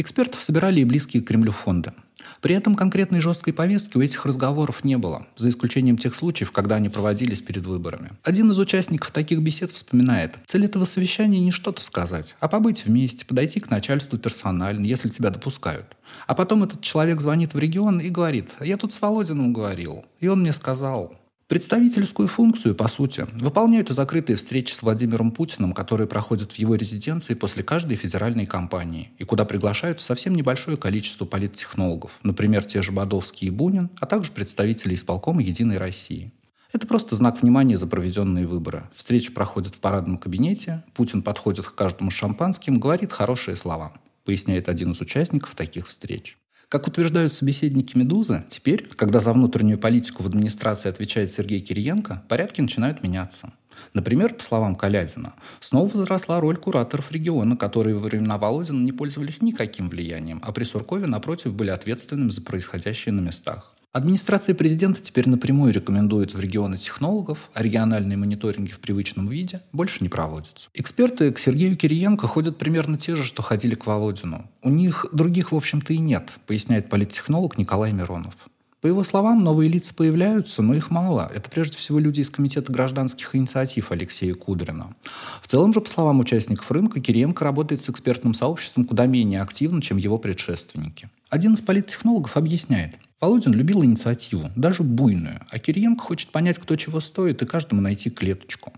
Экспертов 0.00 0.42
собирали 0.42 0.80
и 0.80 0.84
близкие 0.84 1.22
к 1.22 1.26
Кремлю 1.28 1.52
фонды. 1.52 1.92
При 2.40 2.54
этом 2.54 2.74
конкретной 2.74 3.20
жесткой 3.20 3.52
повестки 3.52 3.98
у 3.98 4.00
этих 4.00 4.24
разговоров 4.24 4.82
не 4.82 4.96
было, 4.96 5.26
за 5.36 5.50
исключением 5.50 5.98
тех 5.98 6.14
случаев, 6.14 6.52
когда 6.52 6.76
они 6.76 6.88
проводились 6.88 7.42
перед 7.42 7.66
выборами. 7.66 8.12
Один 8.22 8.50
из 8.50 8.58
участников 8.58 9.10
таких 9.10 9.40
бесед 9.40 9.72
вспоминает, 9.72 10.38
цель 10.46 10.64
этого 10.64 10.86
совещания 10.86 11.38
не 11.38 11.50
что-то 11.50 11.82
сказать, 11.82 12.34
а 12.40 12.48
побыть 12.48 12.86
вместе, 12.86 13.26
подойти 13.26 13.60
к 13.60 13.68
начальству 13.68 14.16
персонально, 14.16 14.86
если 14.86 15.10
тебя 15.10 15.28
допускают. 15.28 15.94
А 16.26 16.34
потом 16.34 16.62
этот 16.64 16.80
человек 16.80 17.20
звонит 17.20 17.52
в 17.52 17.58
регион 17.58 18.00
и 18.00 18.08
говорит, 18.08 18.52
я 18.60 18.78
тут 18.78 18.94
с 18.94 19.02
Володиным 19.02 19.52
говорил, 19.52 20.06
и 20.18 20.28
он 20.28 20.40
мне 20.40 20.54
сказал, 20.54 21.14
Представительскую 21.50 22.28
функцию, 22.28 22.76
по 22.76 22.86
сути, 22.86 23.26
выполняют 23.32 23.90
и 23.90 23.92
закрытые 23.92 24.36
встречи 24.36 24.72
с 24.72 24.82
Владимиром 24.82 25.32
Путиным, 25.32 25.72
которые 25.72 26.06
проходят 26.06 26.52
в 26.52 26.54
его 26.54 26.76
резиденции 26.76 27.34
после 27.34 27.64
каждой 27.64 27.96
федеральной 27.96 28.46
кампании, 28.46 29.10
и 29.18 29.24
куда 29.24 29.44
приглашают 29.44 30.00
совсем 30.00 30.36
небольшое 30.36 30.76
количество 30.76 31.24
политтехнологов, 31.24 32.20
например, 32.22 32.62
те 32.62 32.82
же 32.82 32.92
Бодовский 32.92 33.48
и 33.48 33.50
Бунин, 33.50 33.90
а 33.98 34.06
также 34.06 34.30
представители 34.30 34.94
исполкома 34.94 35.42
«Единой 35.42 35.78
России». 35.78 36.30
Это 36.72 36.86
просто 36.86 37.16
знак 37.16 37.42
внимания 37.42 37.76
за 37.76 37.88
проведенные 37.88 38.46
выборы. 38.46 38.84
Встреча 38.94 39.32
проходит 39.32 39.74
в 39.74 39.80
парадном 39.80 40.18
кабинете, 40.18 40.84
Путин 40.94 41.20
подходит 41.20 41.66
к 41.66 41.74
каждому 41.74 42.12
шампанским, 42.12 42.78
говорит 42.78 43.10
хорошие 43.10 43.56
слова, 43.56 43.92
поясняет 44.24 44.68
один 44.68 44.92
из 44.92 45.00
участников 45.00 45.56
таких 45.56 45.88
встреч. 45.88 46.38
Как 46.70 46.86
утверждают 46.86 47.32
собеседники 47.32 47.98
«Медузы», 47.98 48.44
теперь, 48.48 48.86
когда 48.94 49.18
за 49.18 49.32
внутреннюю 49.32 49.76
политику 49.76 50.22
в 50.22 50.26
администрации 50.26 50.88
отвечает 50.88 51.32
Сергей 51.32 51.58
Кириенко, 51.58 52.22
порядки 52.28 52.60
начинают 52.60 53.02
меняться. 53.02 53.52
Например, 53.92 54.32
по 54.32 54.44
словам 54.44 54.76
Калядина, 54.76 55.34
снова 55.58 55.88
возросла 55.88 56.40
роль 56.40 56.56
кураторов 56.56 57.10
региона, 57.10 57.56
которые 57.56 57.96
во 57.96 58.02
времена 58.02 58.38
Володина 58.38 58.84
не 58.84 58.92
пользовались 58.92 59.42
никаким 59.42 59.88
влиянием, 59.88 60.40
а 60.44 60.52
при 60.52 60.62
Суркове, 60.62 61.08
напротив, 61.08 61.54
были 61.54 61.70
ответственными 61.70 62.30
за 62.30 62.40
происходящее 62.40 63.14
на 63.14 63.20
местах. 63.20 63.74
Администрация 63.92 64.54
президента 64.54 65.02
теперь 65.02 65.28
напрямую 65.28 65.72
рекомендует 65.72 66.32
в 66.32 66.38
регионы 66.38 66.78
технологов, 66.78 67.50
а 67.54 67.60
региональные 67.60 68.16
мониторинги 68.16 68.70
в 68.70 68.78
привычном 68.78 69.26
виде 69.26 69.62
больше 69.72 69.98
не 70.00 70.08
проводятся. 70.08 70.68
Эксперты 70.74 71.32
к 71.32 71.40
Сергею 71.40 71.76
Кириенко 71.76 72.28
ходят 72.28 72.56
примерно 72.56 72.98
те 72.98 73.16
же, 73.16 73.24
что 73.24 73.42
ходили 73.42 73.74
к 73.74 73.86
Володину. 73.86 74.48
У 74.62 74.70
них 74.70 75.06
других, 75.10 75.50
в 75.50 75.56
общем-то, 75.56 75.92
и 75.92 75.98
нет, 75.98 76.32
поясняет 76.46 76.88
политтехнолог 76.88 77.58
Николай 77.58 77.92
Миронов. 77.92 78.36
По 78.80 78.86
его 78.86 79.02
словам, 79.02 79.42
новые 79.42 79.68
лица 79.68 79.92
появляются, 79.92 80.62
но 80.62 80.72
их 80.74 80.90
мало. 80.90 81.28
Это 81.34 81.50
прежде 81.50 81.76
всего 81.76 81.98
люди 81.98 82.20
из 82.20 82.30
Комитета 82.30 82.72
гражданских 82.72 83.34
инициатив 83.34 83.90
Алексея 83.90 84.34
Кудрина. 84.34 84.94
В 85.42 85.48
целом 85.48 85.72
же, 85.72 85.80
по 85.80 85.90
словам 85.90 86.20
участников 86.20 86.70
рынка, 86.70 87.00
Кириенко 87.00 87.44
работает 87.44 87.82
с 87.82 87.90
экспертным 87.90 88.34
сообществом 88.34 88.84
куда 88.84 89.06
менее 89.06 89.42
активно, 89.42 89.82
чем 89.82 89.96
его 89.96 90.16
предшественники. 90.16 91.10
Один 91.28 91.54
из 91.54 91.60
политтехнологов 91.60 92.36
объясняет, 92.36 92.94
Володин 93.20 93.52
любил 93.52 93.84
инициативу, 93.84 94.50
даже 94.56 94.82
буйную, 94.82 95.40
а 95.50 95.58
Кириенко 95.58 96.02
хочет 96.02 96.30
понять, 96.30 96.58
кто 96.58 96.74
чего 96.76 97.00
стоит, 97.00 97.42
и 97.42 97.46
каждому 97.46 97.82
найти 97.82 98.08
клеточку. 98.08 98.72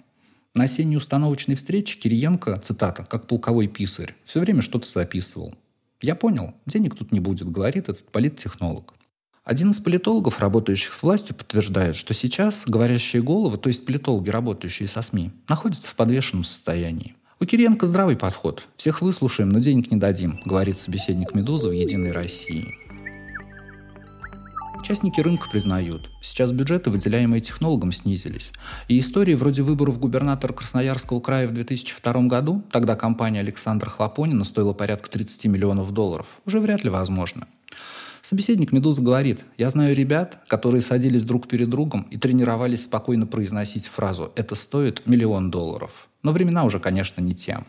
На 0.54 0.64
осенней 0.64 0.96
установочной 0.96 1.54
встрече 1.54 1.96
Кириенко, 1.96 2.58
цитата, 2.58 3.06
как 3.08 3.28
полковой 3.28 3.68
писарь, 3.68 4.16
все 4.24 4.40
время 4.40 4.60
что-то 4.60 4.88
записывал. 4.88 5.54
«Я 6.00 6.16
понял, 6.16 6.54
денег 6.66 6.96
тут 6.96 7.12
не 7.12 7.20
будет»,— 7.20 7.50
говорит 7.52 7.88
этот 7.88 8.10
политтехнолог. 8.10 8.94
Один 9.44 9.70
из 9.70 9.78
политологов, 9.78 10.40
работающих 10.40 10.92
с 10.92 11.02
властью, 11.02 11.36
подтверждает, 11.36 11.94
что 11.94 12.12
сейчас 12.12 12.64
говорящие 12.66 13.22
головы, 13.22 13.58
то 13.58 13.68
есть 13.68 13.86
политологи, 13.86 14.30
работающие 14.30 14.88
со 14.88 15.02
СМИ, 15.02 15.30
находятся 15.48 15.88
в 15.88 15.94
подвешенном 15.94 16.44
состоянии. 16.44 17.14
У 17.38 17.44
Кириенко 17.44 17.86
здравый 17.86 18.16
подход. 18.16 18.68
Всех 18.76 19.02
выслушаем, 19.02 19.48
но 19.48 19.60
денег 19.60 19.90
не 19.90 19.96
дадим, 19.96 20.40
говорит 20.44 20.78
собеседник 20.78 21.34
«Медузы» 21.34 21.68
в 21.68 21.72
«Единой 21.72 22.12
России». 22.12 22.81
Участники 24.82 25.20
рынка 25.20 25.48
признают, 25.48 26.10
сейчас 26.20 26.50
бюджеты, 26.50 26.90
выделяемые 26.90 27.40
технологам, 27.40 27.92
снизились. 27.92 28.50
И 28.88 28.98
истории 28.98 29.34
вроде 29.34 29.62
выборов 29.62 30.00
губернатора 30.00 30.52
Красноярского 30.52 31.20
края 31.20 31.46
в 31.46 31.52
2002 31.52 32.12
году, 32.22 32.64
тогда 32.72 32.96
компания 32.96 33.38
Александра 33.38 33.88
Хлопонина 33.88 34.42
стоила 34.42 34.72
порядка 34.72 35.08
30 35.08 35.44
миллионов 35.44 35.92
долларов, 35.92 36.40
уже 36.46 36.58
вряд 36.58 36.82
ли 36.82 36.90
возможно. 36.90 37.46
Собеседник 38.22 38.72
«Медуза» 38.72 39.02
говорит, 39.02 39.42
«Я 39.56 39.70
знаю 39.70 39.94
ребят, 39.94 40.40
которые 40.48 40.80
садились 40.80 41.22
друг 41.22 41.46
перед 41.46 41.70
другом 41.70 42.02
и 42.10 42.18
тренировались 42.18 42.82
спокойно 42.82 43.28
произносить 43.28 43.86
фразу 43.86 44.32
«это 44.34 44.56
стоит 44.56 45.06
миллион 45.06 45.52
долларов». 45.52 46.08
Но 46.22 46.32
времена 46.32 46.64
уже, 46.64 46.78
конечно, 46.78 47.20
не 47.20 47.34
те. 47.34 47.60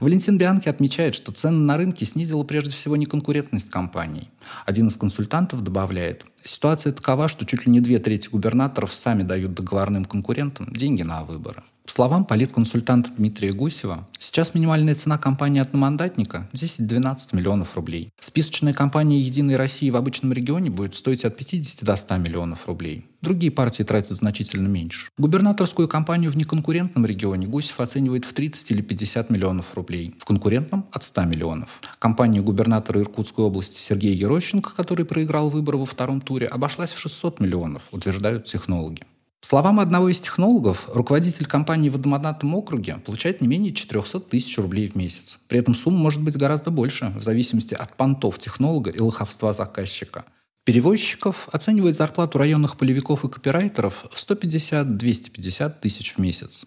Валентин 0.00 0.38
Бианки 0.38 0.68
отмечает, 0.68 1.14
что 1.14 1.32
цены 1.32 1.58
на 1.58 1.76
рынке 1.76 2.06
снизила 2.06 2.44
прежде 2.44 2.70
всего 2.70 2.96
неконкурентность 2.96 3.70
компаний. 3.70 4.28
Один 4.64 4.88
из 4.88 4.96
консультантов 4.96 5.60
добавляет, 5.62 6.24
ситуация 6.42 6.92
такова, 6.92 7.28
что 7.28 7.44
чуть 7.44 7.66
ли 7.66 7.72
не 7.72 7.80
две 7.80 7.98
трети 7.98 8.28
губернаторов 8.28 8.94
сами 8.94 9.22
дают 9.22 9.54
договорным 9.54 10.04
конкурентам 10.04 10.72
деньги 10.72 11.02
на 11.02 11.24
выборы. 11.24 11.62
По 11.84 11.92
словам 11.92 12.24
политконсультанта 12.24 13.10
Дмитрия 13.16 13.52
Гусева, 13.52 14.06
сейчас 14.18 14.54
минимальная 14.54 14.94
цена 14.94 15.18
компании 15.18 15.60
одномандатника 15.60 16.48
10-12 16.52 17.18
миллионов 17.32 17.74
рублей. 17.74 18.10
Списочная 18.20 18.72
компания 18.72 19.18
«Единой 19.18 19.56
России» 19.56 19.90
в 19.90 19.96
обычном 19.96 20.32
регионе 20.32 20.70
будет 20.70 20.94
стоить 20.94 21.24
от 21.24 21.36
50 21.36 21.84
до 21.84 21.96
100 21.96 22.16
миллионов 22.18 22.66
рублей. 22.68 23.06
Другие 23.22 23.52
партии 23.52 23.82
тратят 23.82 24.16
значительно 24.16 24.66
меньше. 24.66 25.08
Губернаторскую 25.18 25.88
кампанию 25.88 26.30
в 26.30 26.36
неконкурентном 26.36 27.04
регионе 27.04 27.46
Гусев 27.46 27.78
оценивает 27.80 28.24
в 28.24 28.32
30 28.32 28.70
или 28.70 28.80
50 28.80 29.28
миллионов 29.28 29.74
рублей. 29.74 30.14
В 30.18 30.24
конкурентном– 30.24 30.86
от 30.92 31.04
100 31.04 31.24
миллионов. 31.24 31.80
Компания 31.98 32.40
губернатора 32.40 33.00
Иркутской 33.00 33.44
области 33.44 33.78
Сергея 33.78 34.14
Ерощенко, 34.14 34.70
который 34.74 35.04
проиграл 35.04 35.50
выборы 35.50 35.76
во 35.76 35.86
втором 35.86 36.20
туре, 36.20 36.46
обошлась 36.46 36.92
в 36.92 36.98
600 36.98 37.40
миллионов, 37.40 37.82
утверждают 37.90 38.46
технологи. 38.46 39.02
По 39.40 39.46
словам 39.46 39.80
одного 39.80 40.10
из 40.10 40.20
технологов, 40.20 40.86
руководитель 40.92 41.46
компании 41.46 41.88
в 41.88 41.94
Водомодатном 41.94 42.54
округе 42.54 42.96
получает 42.98 43.40
не 43.40 43.48
менее 43.48 43.72
400 43.72 44.20
тысяч 44.20 44.58
рублей 44.58 44.86
в 44.86 44.94
месяц. 44.96 45.38
При 45.48 45.58
этом 45.58 45.74
сумма 45.74 45.98
может 45.98 46.20
быть 46.20 46.36
гораздо 46.36 46.70
больше, 46.70 47.10
в 47.16 47.22
зависимости 47.22 47.72
от 47.72 47.96
понтов 47.96 48.38
технолога 48.38 48.90
и 48.90 49.00
лоховства 49.00 49.54
заказчика. 49.54 50.26
Перевозчиков 50.64 51.48
оценивает 51.52 51.96
зарплату 51.96 52.36
районных 52.36 52.76
полевиков 52.76 53.24
и 53.24 53.28
копирайтеров 53.30 54.04
в 54.10 54.30
150-250 54.30 55.74
тысяч 55.80 56.14
в 56.16 56.18
месяц. 56.18 56.66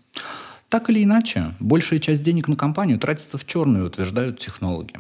Так 0.68 0.90
или 0.90 1.04
иначе, 1.04 1.54
большая 1.60 2.00
часть 2.00 2.24
денег 2.24 2.48
на 2.48 2.56
компанию 2.56 2.98
тратится 2.98 3.38
в 3.38 3.46
черную, 3.46 3.86
утверждают 3.86 4.40
технологи. 4.40 4.96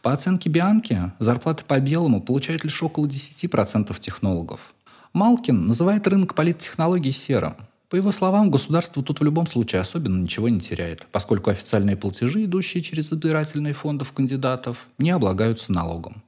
По 0.00 0.14
оценке 0.14 0.48
Бианки, 0.48 1.12
зарплаты 1.18 1.64
по 1.64 1.78
белому 1.78 2.22
получают 2.22 2.64
лишь 2.64 2.82
около 2.82 3.06
10% 3.06 4.00
технологов. 4.00 4.74
Малкин 5.12 5.66
называет 5.66 6.06
рынок 6.06 6.36
политтехнологий 6.36 7.10
серым. 7.10 7.56
По 7.88 7.96
его 7.96 8.12
словам, 8.12 8.48
государство 8.48 9.02
тут 9.02 9.18
в 9.18 9.24
любом 9.24 9.48
случае 9.48 9.80
особенно 9.80 10.22
ничего 10.22 10.48
не 10.48 10.60
теряет, 10.60 11.04
поскольку 11.10 11.50
официальные 11.50 11.96
платежи, 11.96 12.44
идущие 12.44 12.80
через 12.80 13.12
избирательные 13.12 13.74
фондов 13.74 14.12
кандидатов, 14.12 14.86
не 14.98 15.10
облагаются 15.10 15.72
налогом. 15.72 16.22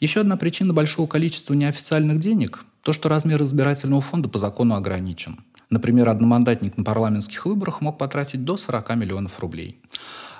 Еще 0.00 0.20
одна 0.20 0.38
причина 0.38 0.72
большого 0.72 1.06
количества 1.06 1.52
неофициальных 1.52 2.18
денег– 2.18 2.64
то, 2.82 2.94
что 2.94 3.10
размер 3.10 3.42
избирательного 3.42 4.00
фонда 4.00 4.30
по 4.30 4.38
закону 4.38 4.74
ограничен. 4.74 5.40
Например, 5.68 6.08
одномандатник 6.08 6.78
на 6.78 6.84
парламентских 6.84 7.44
выборах 7.44 7.82
мог 7.82 7.98
потратить 7.98 8.42
до 8.42 8.56
40 8.56 8.96
миллионов 8.96 9.38
рублей. 9.40 9.78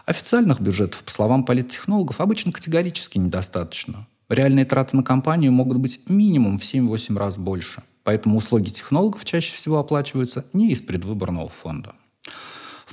Официальных 0.07 0.63
бюджетов, 0.63 1.03
по 1.03 1.11
словам 1.11 1.45
политтехнологов, 1.45 2.23
обычно 2.23 2.51
категорически 2.51 3.19
недостаточно. 3.19 4.07
Реальные 4.29 4.67
траты 4.67 4.95
на 4.95 5.03
компанию 5.03 5.53
могут 5.53 5.79
быть 5.79 6.01
минимум 6.11 6.59
в 6.59 6.63
7-8 6.63 7.17
раз 7.17 7.39
больше. 7.39 7.83
Поэтому 8.05 8.37
услуги 8.37 8.69
технологов 8.69 9.25
чаще 9.25 9.55
всего 9.55 9.79
оплачиваются 9.79 10.45
не 10.53 10.71
из 10.71 10.81
предвыборного 10.81 11.49
фонда. 11.49 11.95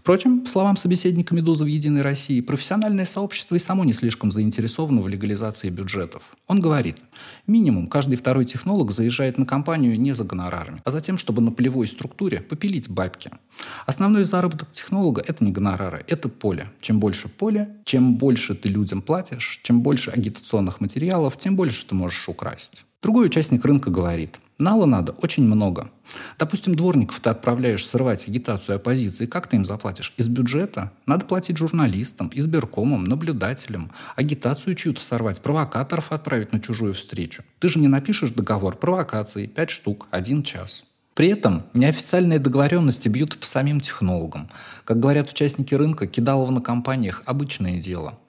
Впрочем, 0.06 0.42
по 0.42 0.50
словам 0.52 0.78
собеседника 0.78 1.34
«Медузы» 1.34 1.64
в 1.64 1.68
«Единой 1.68 2.04
России», 2.04 2.40
профессиональное 2.40 3.08
сообщество 3.08 3.56
и 3.56 3.60
само 3.60 3.84
не 3.86 3.94
слишком 3.94 4.32
заинтересовано 4.32 5.02
в 5.02 5.08
легализации 5.08 5.72
бюджетов. 5.72 6.38
Он 6.46 6.62
говорит, 6.62 6.98
минимум 7.48 7.88
каждый 7.88 8.16
второй 8.16 8.46
технолог 8.46 8.92
заезжает 8.92 9.40
на 9.40 9.48
компанию 9.48 10.00
не 10.00 10.12
за 10.12 10.24
гонорарами, 10.24 10.84
а 10.86 10.92
за 10.92 11.02
тем, 11.02 11.18
чтобы 11.18 11.42
на 11.42 11.52
полевой 11.52 11.88
структуре 11.88 12.42
попилить 12.42 12.88
бабки. 12.88 13.32
Основной 13.88 14.26
заработок 14.26 14.72
технолога– 14.72 15.24
это 15.28 15.44
не 15.44 15.52
гонорары, 15.52 16.06
это 16.08 16.30
поле. 16.30 16.68
Чем 16.82 17.00
больше 17.00 17.28
поле, 17.28 17.76
чем 17.84 18.14
больше 18.14 18.54
ты 18.54 18.70
людям 18.70 19.02
платишь, 19.02 19.60
чем 19.64 19.82
больше 19.82 20.12
агитационных 20.12 20.82
материалов, 20.82 21.36
тем 21.40 21.56
больше 21.56 21.84
ты 21.84 21.96
можешь 21.96 22.30
украсть. 22.30 22.85
Другой 23.06 23.28
участник 23.28 23.64
рынка 23.64 23.92
говорит, 23.92 24.40
нала 24.58 24.88
надо 24.88 25.12
очень 25.12 25.44
много. 25.44 25.92
Допустим, 26.40 26.74
дворников 26.74 27.20
ты 27.20 27.30
отправляешь 27.30 27.86
срывать 27.86 28.28
агитацию 28.28 28.78
оппозиции, 28.78 29.28
как 29.28 29.46
ты 29.46 29.58
им 29.58 29.64
заплатишь? 29.64 30.16
Из 30.18 30.28
бюджета? 30.28 30.92
Надо 31.06 31.24
платить 31.28 31.58
журналистам, 31.58 32.32
избиркомам, 32.34 33.04
наблюдателям, 33.04 33.92
агитацию 34.16 34.74
чью-то 34.74 35.02
сорвать, 35.02 35.40
провокаторов 35.40 36.12
отправить 36.12 36.52
на 36.52 36.60
чужую 36.60 36.96
встречу. 36.96 37.44
Ты 37.60 37.70
же 37.70 37.78
не 37.78 37.88
напишешь 37.88 38.32
договор 38.32 38.76
провокации, 38.76 39.46
пять 39.46 39.70
штук, 39.70 40.08
один 40.10 40.42
час. 40.42 40.84
При 41.14 41.30
этом 41.30 41.64
неофициальные 41.74 42.40
договоренности 42.40 43.08
бьют 43.08 43.38
по 43.38 43.46
самим 43.46 43.82
технологам. 43.82 44.50
Как 44.84 45.00
говорят 45.00 45.30
участники 45.30 45.74
рынка, 45.74 46.08
кидалово 46.08 46.52
на 46.52 46.60
компаниях– 46.60 47.22
обычное 47.26 47.78
дело. 47.78 48.20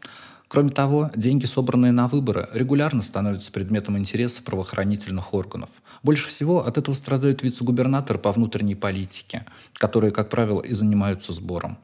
Кроме 0.49 0.71
того, 0.71 1.11
деньги, 1.17 1.45
собранные 1.45 1.93
на 1.93 2.07
выборы, 2.07 2.49
регулярно 2.53 3.03
становятся 3.03 3.51
предметом 3.51 3.99
интереса 3.99 4.43
правоохранительных 4.43 5.35
органов. 5.35 5.71
Больше 6.03 6.29
всего 6.29 6.67
от 6.67 6.79
этого 6.79 6.95
страдают 6.95 7.43
вице-губернаторы 7.43 8.19
по 8.19 8.33
внутренней 8.33 8.75
политике, 8.75 9.45
которые, 9.75 10.13
как 10.13 10.31
правило, 10.31 10.61
и 10.61 10.73
занимаются 10.73 11.33
сбором. 11.33 11.79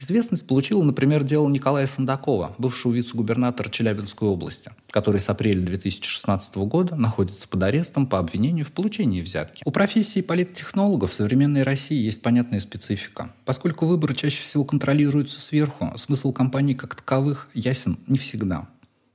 Известность 0.00 0.46
получила, 0.46 0.82
например, 0.82 1.24
дело 1.24 1.48
Николая 1.48 1.86
Сандакова, 1.86 2.54
бывшего 2.58 2.92
вице-губернатора 2.92 3.70
Челябинской 3.70 4.28
области, 4.28 4.72
который 4.90 5.20
с 5.20 5.28
апреля 5.28 5.60
2016 5.60 6.56
года 6.56 6.96
находится 6.96 7.48
под 7.48 7.62
арестом 7.62 8.06
по 8.06 8.18
обвинению 8.18 8.64
в 8.64 8.72
получении 8.72 9.20
взятки. 9.20 9.62
У 9.64 9.70
профессии 9.70 10.20
политтехнологов 10.20 11.10
в 11.10 11.14
современной 11.14 11.62
России 11.62 12.00
есть 12.00 12.22
понятная 12.22 12.60
специфика. 12.60 13.30
Поскольку 13.44 13.86
выборы 13.86 14.14
чаще 14.14 14.42
всего 14.42 14.64
контролируются 14.64 15.40
сверху, 15.40 15.92
смысл 15.96 16.32
кампаний 16.32 16.74
как 16.74 16.94
таковых 16.94 17.48
ясен 17.54 17.98
не 18.06 18.18
всегда. 18.18 18.66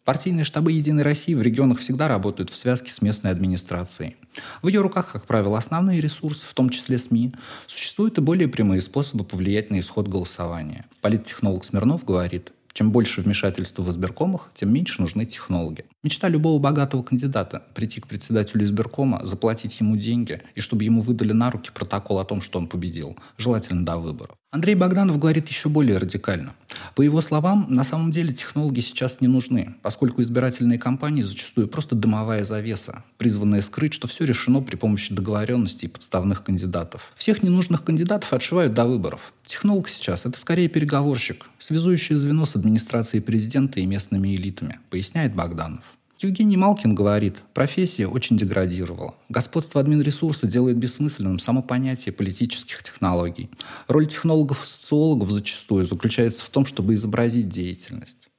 Партийные 0.04 0.44
штабы 0.44 0.74
«Единой 0.74 1.04
России» 1.04 1.34
в 1.34 1.42
регионах 1.42 1.80
всегда 1.80 2.10
работают 2.10 2.50
в 2.50 2.58
связке 2.58 2.92
с 2.92 3.02
местной 3.02 3.32
администрацией. 3.32 4.18
В 4.62 4.68
ее 4.68 4.82
руках, 4.82 5.12
как 5.12 5.26
правило, 5.26 5.58
основные 5.58 6.02
ресурсы, 6.02 6.46
в 6.46 6.54
том 6.54 6.70
числе 6.70 6.98
СМИ. 6.98 7.34
Существуют 7.68 8.18
и 8.18 8.22
более 8.22 8.48
прямые 8.48 8.82
способы 8.82 9.24
повлиять 9.24 9.70
на 9.70 9.80
исход 9.80 10.08
голосования. 10.08 10.86
Политтехнолог 11.02 11.64
Смирнов 11.64 12.04
говорит, 12.06 12.52
чем 12.74 12.92
больше 12.92 13.22
вмешательства 13.22 13.84
в 13.84 13.90
избиркомах, 13.92 14.50
тем 14.56 14.74
меньше 14.74 15.00
нужны 15.02 15.26
технологии. 15.26 15.86
Мечта 16.02 16.28
любого 16.28 16.60
богатого 16.60 17.04
кандидата– 17.04 17.64
прийти 17.76 18.02
к 18.02 18.08
председателю 18.08 18.66
избиркома, 18.66 19.24
заплатить 19.24 19.80
ему 19.80 19.96
деньги, 19.96 20.42
и 20.56 20.60
чтобы 20.60 20.84
ему 20.84 21.02
выдали 21.02 21.34
на 21.34 21.52
руки 21.52 21.70
протокол 21.72 22.20
о 22.20 22.26
том, 22.26 22.42
что 22.42 22.58
он 22.58 22.68
победил, 22.68 23.16
желательно 23.38 23.86
до 23.86 23.98
выборов. 23.98 24.36
Андрей 24.54 24.76
Богданов 24.76 25.18
говорит 25.18 25.50
еще 25.50 25.68
более 25.68 25.98
радикально. 25.98 26.54
По 26.94 27.02
его 27.02 27.22
словам, 27.22 27.66
на 27.70 27.84
самом 27.84 28.12
деле 28.12 28.36
технологии 28.36 28.82
сейчас 28.82 29.20
не 29.20 29.28
нужны, 29.28 29.74
поскольку 29.82 30.22
избирательные 30.22 30.78
кампании 30.78 31.24
зачастую 31.24 31.68
просто 31.68 31.96
дымовая 31.96 32.46
завеса, 32.46 33.04
призванная 33.18 33.64
скрыть, 33.64 33.96
что 33.96 34.08
все 34.08 34.26
решено 34.26 34.62
при 34.62 34.76
помощи 34.76 35.12
договоренности 35.12 35.86
и 35.86 35.88
подставных 35.88 36.44
кандидатов. 36.44 37.14
Всех 37.16 37.42
ненужных 37.42 37.84
кандидатов 37.84 38.32
отшивают 38.32 38.76
до 38.76 38.86
выборов. 38.86 39.34
Технолог 39.48 39.90
сейчас– 39.90 40.26
это 40.28 40.40
скорее 40.40 40.68
переговорщик, 40.70 41.48
связующее 41.58 42.20
звено 42.20 42.46
с 42.46 42.56
администрацией 42.56 43.24
президента 43.24 43.80
и 43.80 43.88
местными 43.88 44.36
элитами, 44.36 44.80
поясняет 44.92 45.34
Богданов. 45.34 45.82
Евгений 46.24 46.56
Малкин 46.56 46.96
говорит, 46.96 47.36
профессия 47.54 48.08
очень 48.08 48.38
деградировала. 48.38 49.14
Господство 49.28 49.82
админресурса 49.82 50.48
делает 50.48 50.78
бессмысленным 50.78 51.38
само 51.38 51.62
понятие 51.62 52.14
политических 52.14 52.82
технологий. 52.82 53.50
Роль 53.90 54.08
технологов 54.08 54.64
и 54.64 54.66
социологов 54.66 55.32
зачастую 55.32 55.86
заключается 55.86 56.46
в 56.46 56.50
том, 56.50 56.66
чтобы 56.66 56.94
изобразить 56.94 57.50
деятельность. 57.50 58.30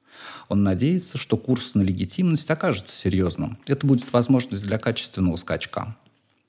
Он 0.49 0.63
надеется, 0.63 1.19
что 1.19 1.37
курс 1.37 1.75
на 1.75 1.81
легитимность 1.81 2.49
окажется 2.49 2.95
серьезным. 2.95 3.57
Это 3.67 3.85
будет 3.85 4.11
возможность 4.11 4.65
для 4.65 4.79
качественного 4.79 5.35
скачка. 5.35 5.95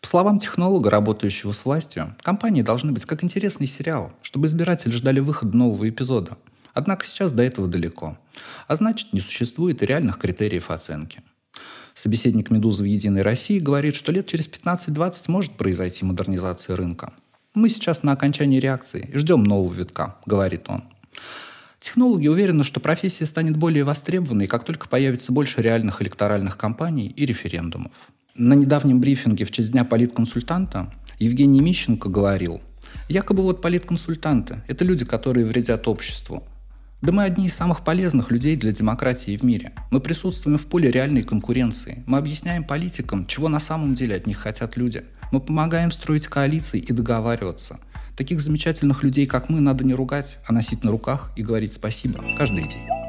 По 0.01 0.07
словам 0.07 0.39
технолога, 0.39 0.89
работающего 0.89 1.53
с 1.53 1.65
властью, 1.65 2.15
компании 2.23 2.63
должны 2.63 2.93
быть 2.93 3.05
как 3.05 3.25
интересный 3.25 3.67
сериал, 3.67 4.13
чтобы 4.23 4.47
избиратели 4.47 4.93
ждали 4.93 5.21
выхода 5.21 5.57
нового 5.57 5.89
эпизода– 5.89 6.39
Однако 6.77 7.07
сейчас 7.07 7.33
до 7.33 7.43
этого 7.43 7.67
далеко. 7.67 8.19
А 8.69 8.77
значит, 8.77 9.15
не 9.15 9.21
существует 9.21 9.83
реальных 9.83 10.19
критериев 10.19 10.71
оценки. 10.71 11.23
Собеседник 11.95 12.51
«Медузы» 12.51 12.83
в 12.83 12.87
«Единой 12.87 13.23
России» 13.23 13.59
говорит, 13.59 13.95
что 13.95 14.13
лет 14.13 14.27
через 14.27 14.47
15-20 14.47 15.15
может 15.29 15.53
произойти 15.53 16.05
модернизация 16.05 16.77
рынка. 16.77 17.15
Мы 17.55 17.71
сейчас 17.71 18.03
на 18.03 18.13
окончании 18.13 18.61
реакции 18.61 19.09
и 19.11 19.17
ждем 19.17 19.43
нового 19.43 19.73
витка, 19.73 20.17
говорит 20.27 20.69
он. 20.69 20.85
Технологи 21.81 22.29
уверены, 22.29 22.63
что 22.63 22.79
профессия 22.79 23.25
станет 23.25 23.57
более 23.57 23.85
востребованной, 23.85 24.47
как 24.47 24.65
только 24.65 24.87
появится 24.87 25.33
больше 25.33 25.63
реальных 25.63 26.03
электоральных 26.03 26.59
кампаний 26.59 27.07
и 27.07 27.25
референдумов. 27.25 27.93
На 28.35 28.53
недавнем 28.53 29.01
брифинге 29.01 29.47
в 29.47 29.51
честь 29.51 29.73
Дня 29.73 29.85
политконсультанта 29.85 30.93
Евгений 31.19 31.63
Мищенко 31.63 32.11
говорил, 32.11 32.61
якобы 33.09 33.45
вот 33.45 33.63
политконсультанты– 33.63 34.61
это 34.69 34.85
люди, 34.85 35.07
которые 35.07 35.47
вредят 35.47 35.89
обществу, 35.89 36.45
да 37.03 37.13
мы 37.13 37.25
одни 37.25 37.47
из 37.47 37.55
самых 37.55 37.85
полезных 37.85 38.31
людей 38.31 38.57
для 38.57 38.73
демократии 38.73 39.37
в 39.37 39.43
мире. 39.43 39.73
Мы 39.91 40.01
присутствуем 40.01 40.59
в 40.59 40.67
поле 40.67 40.91
реальной 40.91 41.23
конкуренции. 41.23 42.03
Мы 42.07 42.19
объясняем 42.19 42.65
политикам, 42.65 43.27
чего 43.27 43.49
на 43.49 43.61
самом 43.61 43.95
деле 43.95 44.17
от 44.17 44.27
них 44.27 44.39
хотят 44.39 44.77
люди. 44.77 45.05
Мы 45.31 45.41
помогаем 45.41 45.91
строить 45.91 46.27
коалиции 46.27 46.81
и 46.81 46.93
договариваться. 46.93 47.79
Таких 48.17 48.41
замечательных 48.41 49.03
людей, 49.03 49.27
как 49.27 49.51
мы, 49.51 49.61
надо 49.61 49.85
не 49.85 49.95
ругать, 49.95 50.39
а 50.47 50.53
носить 50.53 50.85
на 50.85 50.91
руках 50.91 51.33
и 51.37 51.43
говорить 51.43 51.75
спасибо 51.75 52.25
каждый 52.37 52.63
день. 52.63 53.06